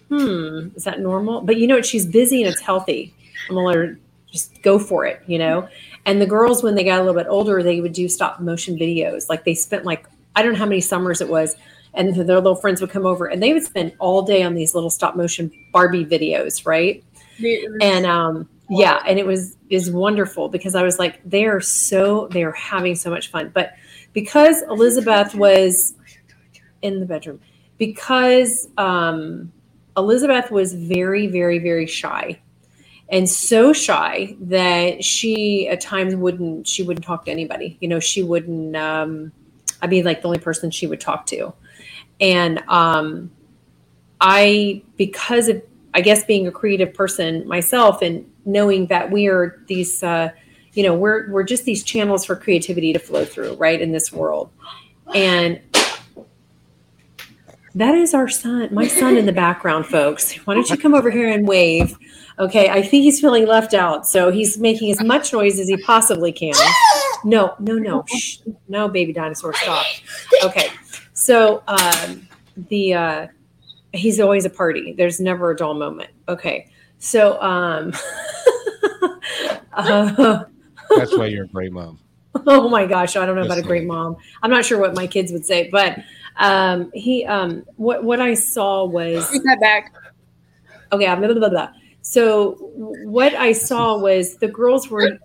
[0.10, 1.86] "Hmm, is that normal?" But you know what?
[1.86, 3.14] She's busy and it's healthy.
[3.50, 4.00] I'm gonna let her
[4.32, 5.68] just go for it, you know.
[6.06, 8.78] And the girls, when they got a little bit older, they would do stop motion
[8.78, 9.30] videos.
[9.30, 10.06] Like they spent like
[10.36, 11.56] I don't know how many summers it was
[11.94, 14.76] and their little friends would come over and they would spend all day on these
[14.76, 17.04] little stop motion Barbie videos, right?
[17.82, 22.28] And um yeah, and it was is wonderful because I was like, they are so
[22.28, 23.52] they are having so much fun.
[23.54, 23.74] But
[24.14, 25.96] because Elizabeth was
[26.82, 27.40] in the bedroom,
[27.78, 29.52] because um
[29.98, 32.40] Elizabeth was very, very, very shy.
[33.12, 37.78] And so shy that she at times wouldn't she wouldn't talk to anybody.
[37.82, 39.32] You know, she wouldn't um
[39.82, 41.54] I'd be like the only person she would talk to
[42.20, 43.32] and um,
[44.22, 45.62] I, because of
[45.94, 50.30] I guess being a creative person myself, and knowing that we are these, uh,
[50.74, 54.12] you know, we're we're just these channels for creativity to flow through, right, in this
[54.14, 54.52] world,
[55.16, 55.60] and
[57.76, 60.34] that is our son, my son in the background, folks.
[60.46, 61.98] Why don't you come over here and wave?
[62.38, 65.78] Okay, I think he's feeling left out, so he's making as much noise as he
[65.84, 66.54] possibly can.
[67.26, 68.38] No, no, no, Shh.
[68.68, 69.86] no, baby dinosaur, stop.
[70.44, 70.70] Okay,
[71.20, 72.26] so um,
[72.70, 73.28] the uh,
[73.92, 74.94] he's always a party.
[74.94, 76.12] There's never a dull moment.
[76.30, 77.92] Okay, so um,
[79.74, 80.44] uh,
[80.96, 82.00] That's why you're a great mom.
[82.48, 84.16] oh my gosh, I don't know Yes, about a great mom.
[84.42, 86.00] I'm not sure what my kids would say, but
[86.38, 89.94] um, he um, what what I saw was Take that back.
[90.94, 91.70] okay blah, blah, blah, blah.
[92.02, 92.56] So
[93.04, 95.18] what i saw was the girls were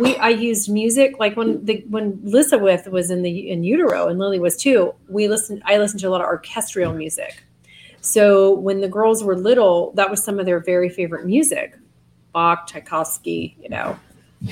[0.00, 4.18] we i used music like when the when elizabeth was in the in utero and
[4.18, 7.42] lily was too we listened i listened to a lot of orchestral music.
[8.00, 11.76] So when the girls were little that was some of their very favorite music.
[12.32, 13.98] Bach tchaikovsky you know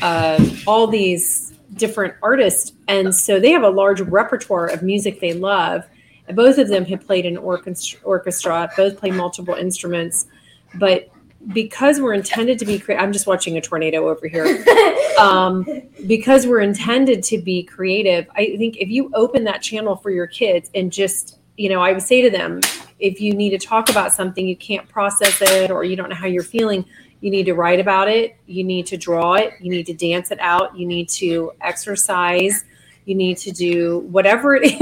[0.02, 2.72] uh, all these different artists.
[2.88, 5.84] And so they have a large repertoire of music they love.
[6.26, 10.26] And both of them have played in orchestra both play multiple instruments.
[10.76, 11.08] But
[11.52, 14.64] because we're intended to be cre- i'm just watching a tornado over here.
[15.14, 15.64] Um,
[16.08, 20.26] because we're intended to be creative i think if you open that channel for your
[20.26, 22.60] kids and just you know i would say to them
[22.98, 26.16] if you need to talk about something you can't process it or you don't know
[26.16, 26.84] how you're feeling
[27.20, 30.32] you need to write about it you need to draw it you need to dance
[30.32, 32.64] it out you need to exercise
[33.04, 34.64] you need to do whatever it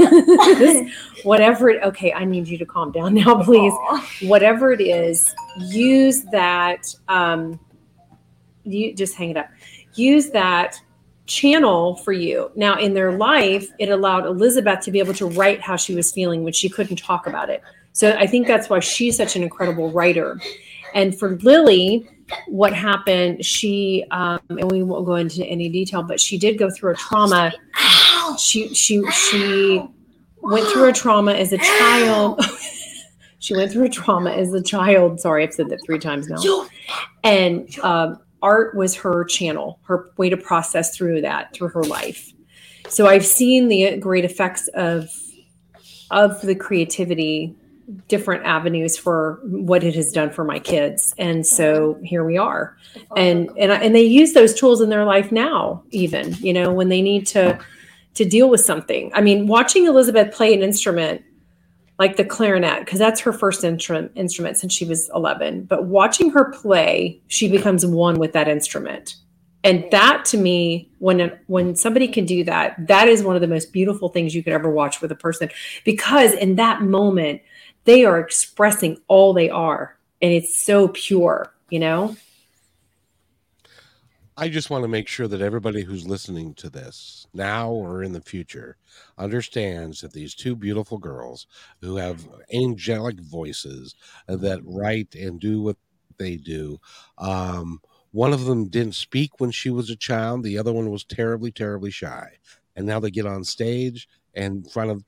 [0.61, 0.91] is
[1.23, 3.73] whatever it okay i need you to calm down now please.
[4.21, 7.59] Whatever it is use that um
[8.65, 9.49] you just hang it up.
[9.95, 10.79] Use that
[11.25, 12.49] channel for you.
[12.55, 16.11] Now in their life it allowed elizabeth to be able to write how she was
[16.11, 17.61] feeling when she couldn't talk about it.
[17.91, 20.39] So i think that's why she's such an incredible writer.
[20.93, 22.07] And for lily
[22.47, 23.43] what happened.
[23.45, 26.95] She um and we won't go into any detail but she did go through a
[26.95, 27.51] trauma.
[28.37, 29.83] She she she
[30.41, 32.43] went through a trauma as a child.
[33.39, 35.19] She went through a trauma as a child.
[35.19, 36.37] Sorry i've said that three times now.
[37.25, 42.31] And um, art was her channel her way to process through that through her life.
[42.87, 45.09] So i've seen the great effects of
[46.09, 47.53] of the creativity
[48.07, 51.13] different avenues for what it has done for my kids.
[51.17, 51.99] And so uh-huh.
[52.03, 52.77] here we are.
[53.17, 56.71] And and I- and they use those tools in their life now even you know
[56.71, 57.59] when they need to
[58.15, 59.11] to deal with something.
[59.13, 61.23] I mean watching elizabeth play an instrument
[61.99, 66.31] like the clarinet because that's her first instrument instrument since she was 11 but watching
[66.31, 69.15] her play she becomes one with that instrument.
[69.65, 73.47] And that to me when when somebody can do that that is one of the
[73.47, 75.49] most beautiful things you could ever watch with a person.
[75.83, 77.41] Because in that moment
[77.85, 82.15] they are expressing all they are and it's so pure you know
[84.35, 88.13] I just want to make sure that everybody who's listening to this now or in
[88.13, 88.77] the future
[89.15, 91.45] understands that these two beautiful girls
[91.81, 93.93] who have angelic voices
[94.27, 95.77] that write and do what
[96.17, 96.79] they do.
[97.19, 97.79] Um,
[98.11, 101.51] one of them didn't speak when she was a child, the other one was terribly,
[101.51, 102.37] terribly shy.
[102.75, 105.03] And now they get on stage and in front of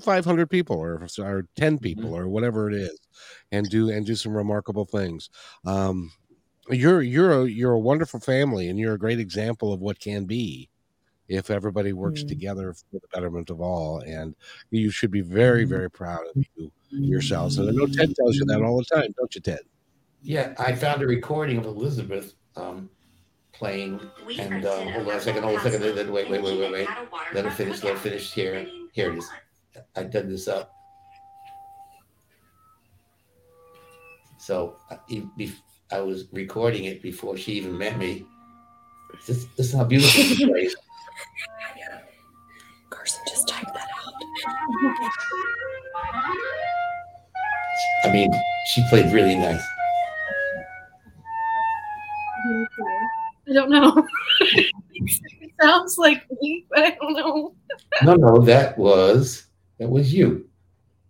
[0.00, 2.98] 500 people or, or 10 people or whatever it is
[3.52, 5.30] and do and do some remarkable things
[5.66, 6.12] um
[6.68, 10.24] you're you're a you're a wonderful family and you're a great example of what can
[10.24, 10.68] be
[11.28, 12.28] if everybody works Mm.
[12.28, 14.34] together for the betterment of all and
[14.70, 18.44] you should be very very proud of you yourselves and i know ted tells you
[18.46, 19.60] that all the time don't you ted
[20.22, 22.90] Yeah, I found a recording of Elizabeth um,
[23.52, 23.98] playing.
[24.38, 25.82] And uh, hold on a second, hold on a second.
[25.82, 26.88] Wait, wait, wait, wait, wait, wait.
[27.32, 27.82] Let her finish.
[27.82, 28.66] Let her finish here.
[28.92, 29.30] Here it is.
[29.96, 30.72] I dug this up.
[34.38, 34.96] So uh,
[35.38, 35.60] bef-
[35.92, 38.24] I was recording it before she even met me.
[39.26, 40.74] This, this is how beautiful she plays.
[42.88, 44.14] Carson just typed that out.
[48.04, 48.30] I mean,
[48.72, 49.62] she played really nice.
[53.48, 54.06] I don't know.
[54.40, 57.54] it sounds like me, but I don't know.
[58.02, 59.49] No, no, that was
[59.80, 60.46] that was you,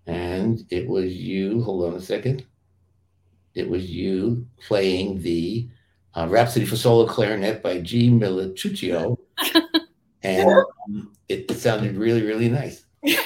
[0.07, 1.63] and it was you.
[1.65, 2.47] Hold on a second.
[3.55, 5.69] It was you playing the
[6.15, 8.09] uh, Rhapsody for Solo Clarinet by G.
[8.09, 9.19] Miluccio,
[10.23, 12.85] and um, it, it sounded really, really nice.
[13.03, 13.19] You're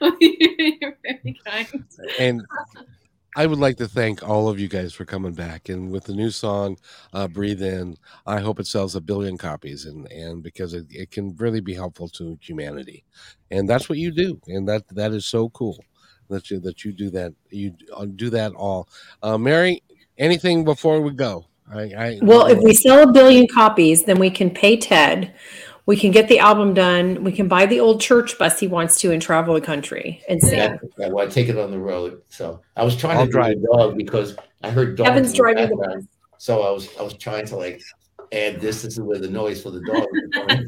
[1.02, 1.84] very kind.
[2.20, 2.42] and
[3.36, 5.68] I would like to thank all of you guys for coming back.
[5.68, 6.78] And with the new song,
[7.12, 11.10] uh, "Breathe In," I hope it sells a billion copies, and and because it, it
[11.10, 13.04] can really be helpful to humanity,
[13.50, 15.78] and that's what you do, and that that is so cool
[16.30, 18.88] that you that you do that you uh, do that all.
[19.22, 19.82] Uh, Mary,
[20.16, 21.46] anything before we go?
[21.70, 25.34] I, I Well, if we sell a billion copies, then we can pay Ted.
[25.86, 27.22] We can get the album done.
[27.22, 30.42] We can buy the old church bus he wants to and travel the country and
[30.42, 30.58] sing.
[30.58, 32.22] That, that, well, I take it on the road.
[32.28, 33.52] So I was trying I'll to drive.
[33.52, 35.08] drive the dog because I heard dogs.
[35.08, 36.08] Kevin's the driving the background.
[36.38, 37.80] So I was I was trying to like
[38.32, 38.82] add this.
[38.82, 40.06] This is where the noise for the dog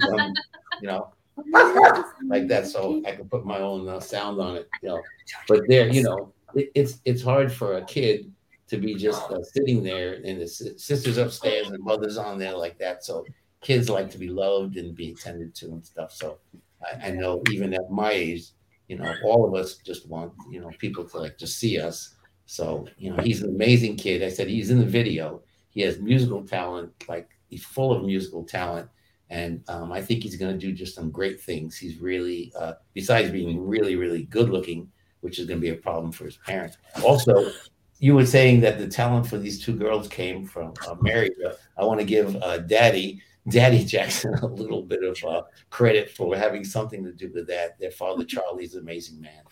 [0.07, 0.35] from,
[0.81, 1.13] you know,
[2.29, 2.67] like that.
[2.67, 5.03] So I could put my own uh, sound on it, you know.
[5.49, 8.33] But there, you know, it, it's it's hard for a kid
[8.69, 12.79] to be just uh, sitting there and the sisters upstairs and mothers on there like
[12.79, 13.05] that.
[13.05, 13.25] So
[13.61, 16.13] kids like to be loved and be attended to and stuff.
[16.13, 16.39] So
[16.83, 18.51] I, I know even at my age,
[18.89, 22.15] you know, all of us just want, you know, people to like just see us.
[22.47, 24.23] So, you know, he's an amazing kid.
[24.23, 25.43] I said he's in the video.
[25.71, 28.89] He has musical talent, like he's full of musical talent.
[29.31, 31.77] And um, I think he's going to do just some great things.
[31.77, 34.91] He's really, uh, besides being really, really good looking,
[35.21, 36.79] which is going to be a problem for his parents.
[37.05, 37.51] Also,
[37.99, 41.29] you were saying that the talent for these two girls came from uh, Mary.
[41.77, 43.21] I want to give uh, Daddy,
[43.51, 47.79] Daddy Jackson, a little bit of uh, credit for having something to do with that.
[47.79, 49.43] Their father, Charlie's an amazing man.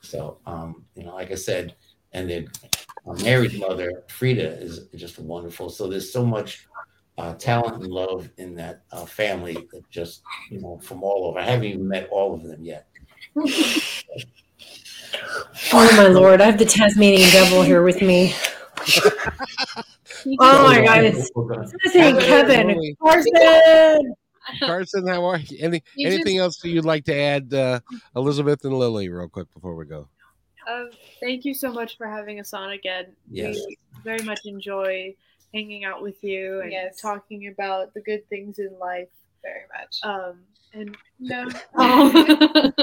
[0.00, 1.74] So, um, you know, like I said,
[2.12, 2.48] and then
[3.06, 5.68] uh, Mary's mother, Frida, is just wonderful.
[5.68, 6.66] So there's so much
[7.18, 11.38] uh, talent and love in that uh, family that just, you know, from all over.
[11.38, 12.88] I haven't even met all of them yet.
[15.72, 18.34] Oh my lord, I have the Tasmanian devil here with me.
[20.40, 21.30] Oh my God, it's-
[21.92, 24.14] Hey, Kevin, Carson.
[24.60, 25.58] Carson, how are you?
[25.60, 27.80] Any You anything else that you'd like to add, uh,
[28.14, 30.08] Elizabeth and Lily, real quick before we go?
[30.70, 30.90] Um,
[31.20, 33.06] thank you so much for having us on again.
[33.30, 33.56] Yes.
[33.66, 35.14] We very much enjoy
[35.54, 37.00] hanging out with you and Yes.
[37.00, 39.08] talking about the good things in life.
[39.42, 39.98] Very much.
[40.02, 40.40] Um,
[40.74, 41.48] and No.
[41.76, 42.72] oh.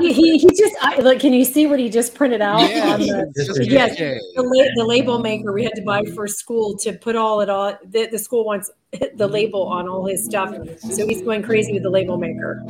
[0.00, 1.20] He, he, he just I, like.
[1.20, 3.96] Can you see what he just printed out on the Sister Yes.
[3.96, 7.48] The, la- the label maker we had to buy for school to put all it
[7.50, 8.70] all the, the school wants
[9.14, 12.62] the label on all his stuff so he's going crazy with the label maker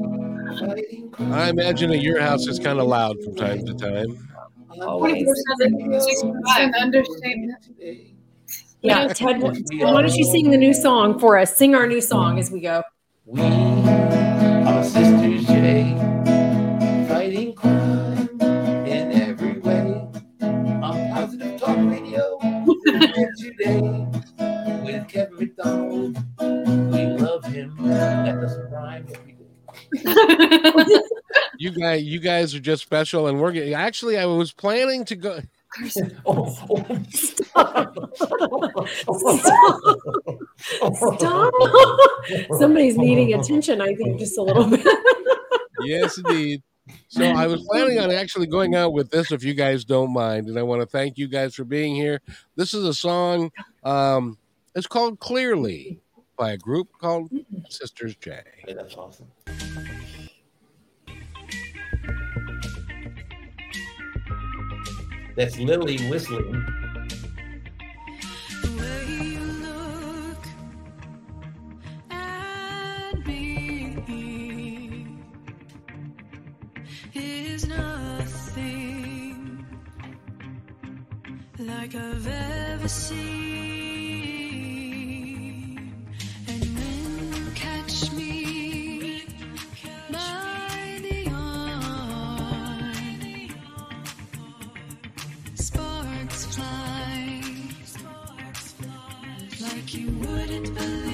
[1.33, 4.29] I imagine at your house is kind of loud from time to time.
[4.81, 5.27] always
[5.61, 7.55] an understatement.
[8.83, 9.53] yeah ted why
[10.03, 12.83] don't you sing the new song for us sing our new song as we go
[13.25, 15.95] We are sisters J,
[23.39, 23.81] today
[24.85, 26.17] with Kevin McDonald.
[26.41, 27.75] We love him.
[27.81, 29.07] That doesn't rhyme.
[29.07, 31.03] but we do.
[31.59, 34.19] You guys, you guys are just special, and we're getting, actually.
[34.19, 35.41] I was planning to go.
[36.27, 36.55] Oh,
[37.11, 37.95] stop
[40.95, 41.53] stop
[42.59, 44.87] somebody's needing attention i think just a little bit
[45.85, 46.63] Yes, indeed.
[47.09, 50.49] So I was planning on actually going out with this, if you guys don't mind,
[50.49, 52.21] and I want to thank you guys for being here.
[52.57, 53.51] This is a song.
[53.83, 54.39] Um,
[54.75, 56.01] it's called "Clearly"
[56.37, 57.31] by a group called
[57.69, 58.41] Sisters J.
[58.67, 59.27] Hey, that's awesome.
[65.37, 66.76] That's Lily whistling.
[77.69, 79.67] nothing
[81.59, 83.27] like I've ever seen.
[86.49, 89.25] And when you catch me
[90.11, 92.93] by the arm,
[95.55, 97.43] sparks fly
[99.61, 101.06] like you wouldn't believe.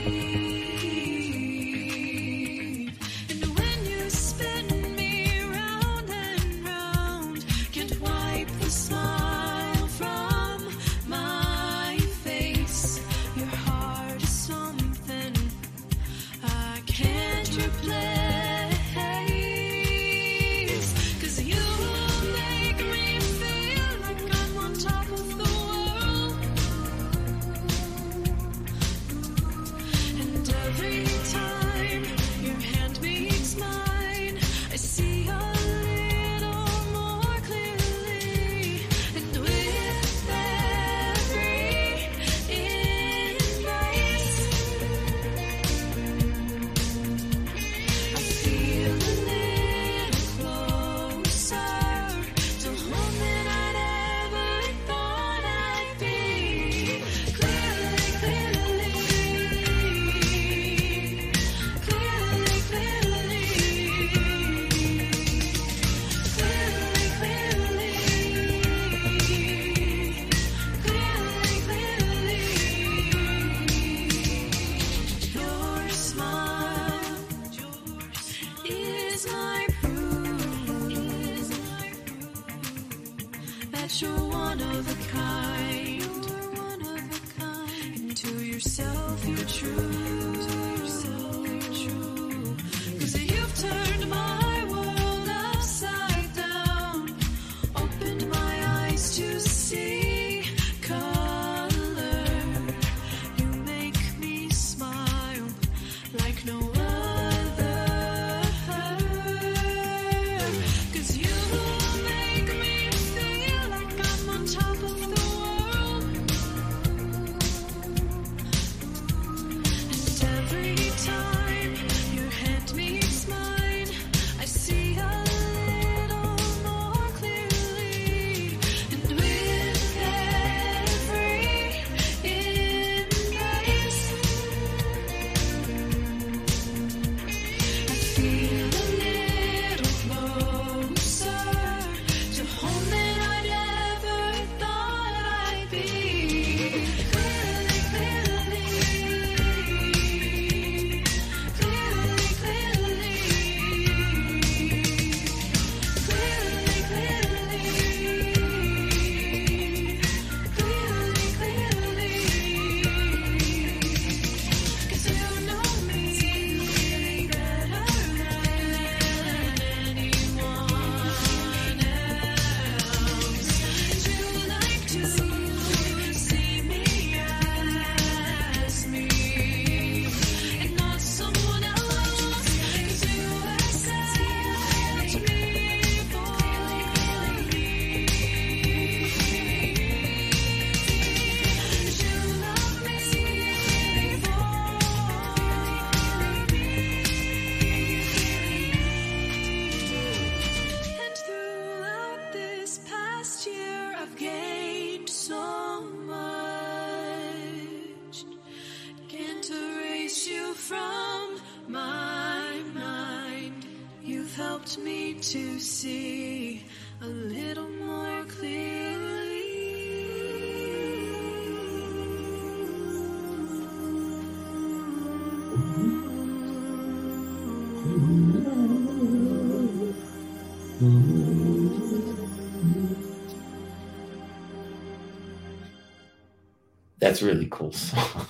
[237.12, 238.26] that's really cool song.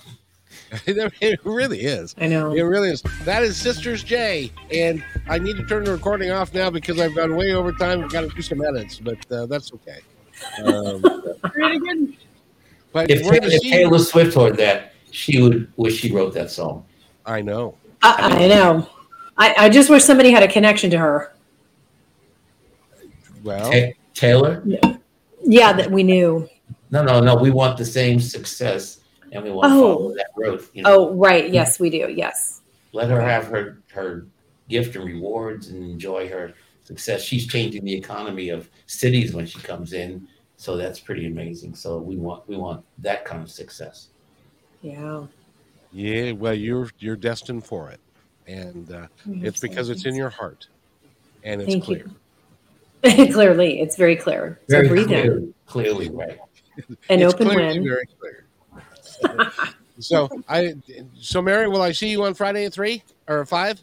[0.86, 2.16] it really is.
[2.18, 2.52] I know.
[2.52, 3.00] It really is.
[3.22, 4.50] That is Sisters J.
[4.72, 8.02] And I need to turn the recording off now because I've gone way over time.
[8.02, 10.00] I've got to do some edits, but uh, that's okay.
[10.64, 11.00] Um,
[12.92, 16.84] but if, if Taylor Swift heard that, she would wish she wrote that song.
[17.24, 17.76] I know.
[18.02, 18.88] I, I know.
[19.38, 21.32] I, I, just wish somebody had a connection to her.
[23.44, 23.70] Well,
[24.14, 24.64] Taylor?
[25.44, 26.48] Yeah, that we knew
[26.92, 29.00] no, no, no, we want the same success
[29.32, 29.96] and we want to oh.
[29.96, 30.70] follow that growth.
[30.74, 31.08] You oh, know?
[31.08, 31.50] Oh, right.
[31.50, 32.12] Yes, we do.
[32.14, 32.60] Yes.
[32.92, 34.26] Let her have her, her
[34.68, 36.52] gift and rewards and enjoy her
[36.84, 37.22] success.
[37.22, 40.28] She's changing the economy of cities when she comes in.
[40.58, 41.74] So that's pretty amazing.
[41.74, 44.08] So we want we want that kind of success.
[44.80, 45.26] Yeah.
[45.92, 48.00] Yeah, well you're you're destined for it.
[48.46, 50.68] And uh, it's because it's in your heart
[51.42, 52.06] and it's Thank clear.
[53.32, 54.60] Clearly, it's very clear.
[54.68, 55.54] Very so breathe clear, in.
[55.66, 56.38] Clearly, right
[57.08, 57.84] and It's open clearly when.
[57.84, 58.46] very clear.
[59.98, 60.74] so I,
[61.20, 63.80] so Mary, will I see you on Friday at three or five?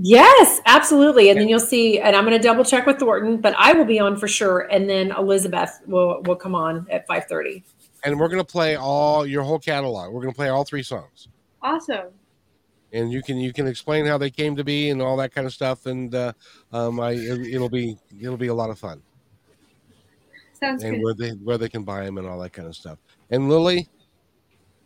[0.00, 1.28] Yes, absolutely.
[1.30, 3.84] And then you'll see, and I'm going to double check with Thornton, but I will
[3.84, 4.60] be on for sure.
[4.70, 7.64] And then Elizabeth will will come on at 5:30.
[8.04, 10.12] And we're gonna play all your whole catalog.
[10.12, 11.26] We're gonna play all three songs,
[11.62, 12.06] Awesome.
[12.92, 15.48] and you can you can explain how they came to be and all that kind
[15.48, 15.86] of stuff.
[15.86, 16.32] And uh,
[16.72, 19.02] um, I it, it'll be it'll be a lot of fun.
[20.58, 21.02] Sounds and good.
[21.02, 22.98] where they where they can buy them and all that kind of stuff.
[23.30, 23.88] And Lily,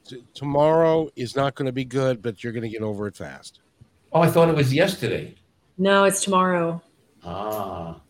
[0.07, 3.17] t- tomorrow is not going to be good, but you're going to get over it
[3.17, 3.61] fast.
[4.13, 5.35] Oh, I thought it was yesterday.
[5.79, 6.83] No, it's tomorrow.
[7.25, 8.01] Ah,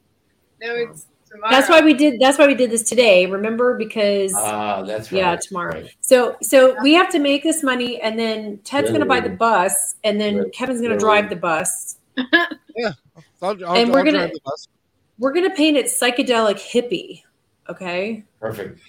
[0.61, 1.51] No, it's tomorrow.
[1.53, 2.19] That's why we did.
[2.21, 3.27] That's why we did this today.
[3.27, 5.19] Remember, because ah, that's right.
[5.19, 5.83] yeah, tomorrow.
[5.83, 5.91] Right.
[6.01, 9.29] So so we have to make this money, and then Ted's going to buy the
[9.31, 10.51] bus, and then Really?
[10.51, 11.21] Kevin's going to Really?
[11.21, 11.99] drive the bus.
[12.19, 12.95] I'll,
[13.43, 14.69] I'll, And I'll we're gonna- drive the bus.
[15.19, 17.23] We're going to paint it psychedelic hippie.
[17.69, 18.81] Okay, Perfect.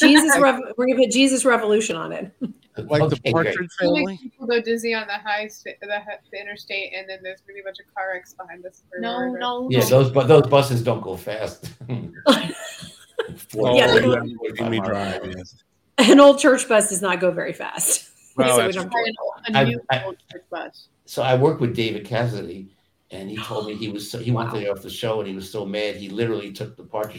[0.00, 0.38] Jesus.
[0.40, 2.32] Rev- we're going to put Jesus Revolution on it.
[2.76, 3.46] like Okay, the great.
[3.46, 4.18] Partridge Family.
[4.22, 5.88] people go dizzy on the high sta- the,
[6.32, 8.82] the interstate, and then there's gonna be a bunch of car wrecks behind us.
[8.98, 9.38] No, wherever.
[9.38, 9.86] no, Yeah, no.
[9.86, 11.70] those but those buses don't go fast.
[11.88, 11.94] Oh,
[13.54, 15.20] Yeah, you they're have to make drive.
[15.36, 15.62] Yes.
[15.98, 18.10] An old church bus does not go very fast.
[18.36, 19.04] Well, So we don't- Try
[19.48, 20.88] an- a I- new I- old church bus.
[21.06, 22.68] So I worked with David Cassidy,
[23.10, 24.54] and he told me he was so, he wanted Wow.
[24.54, 27.14] to get off the show, and he was so mad he literally took the Partridge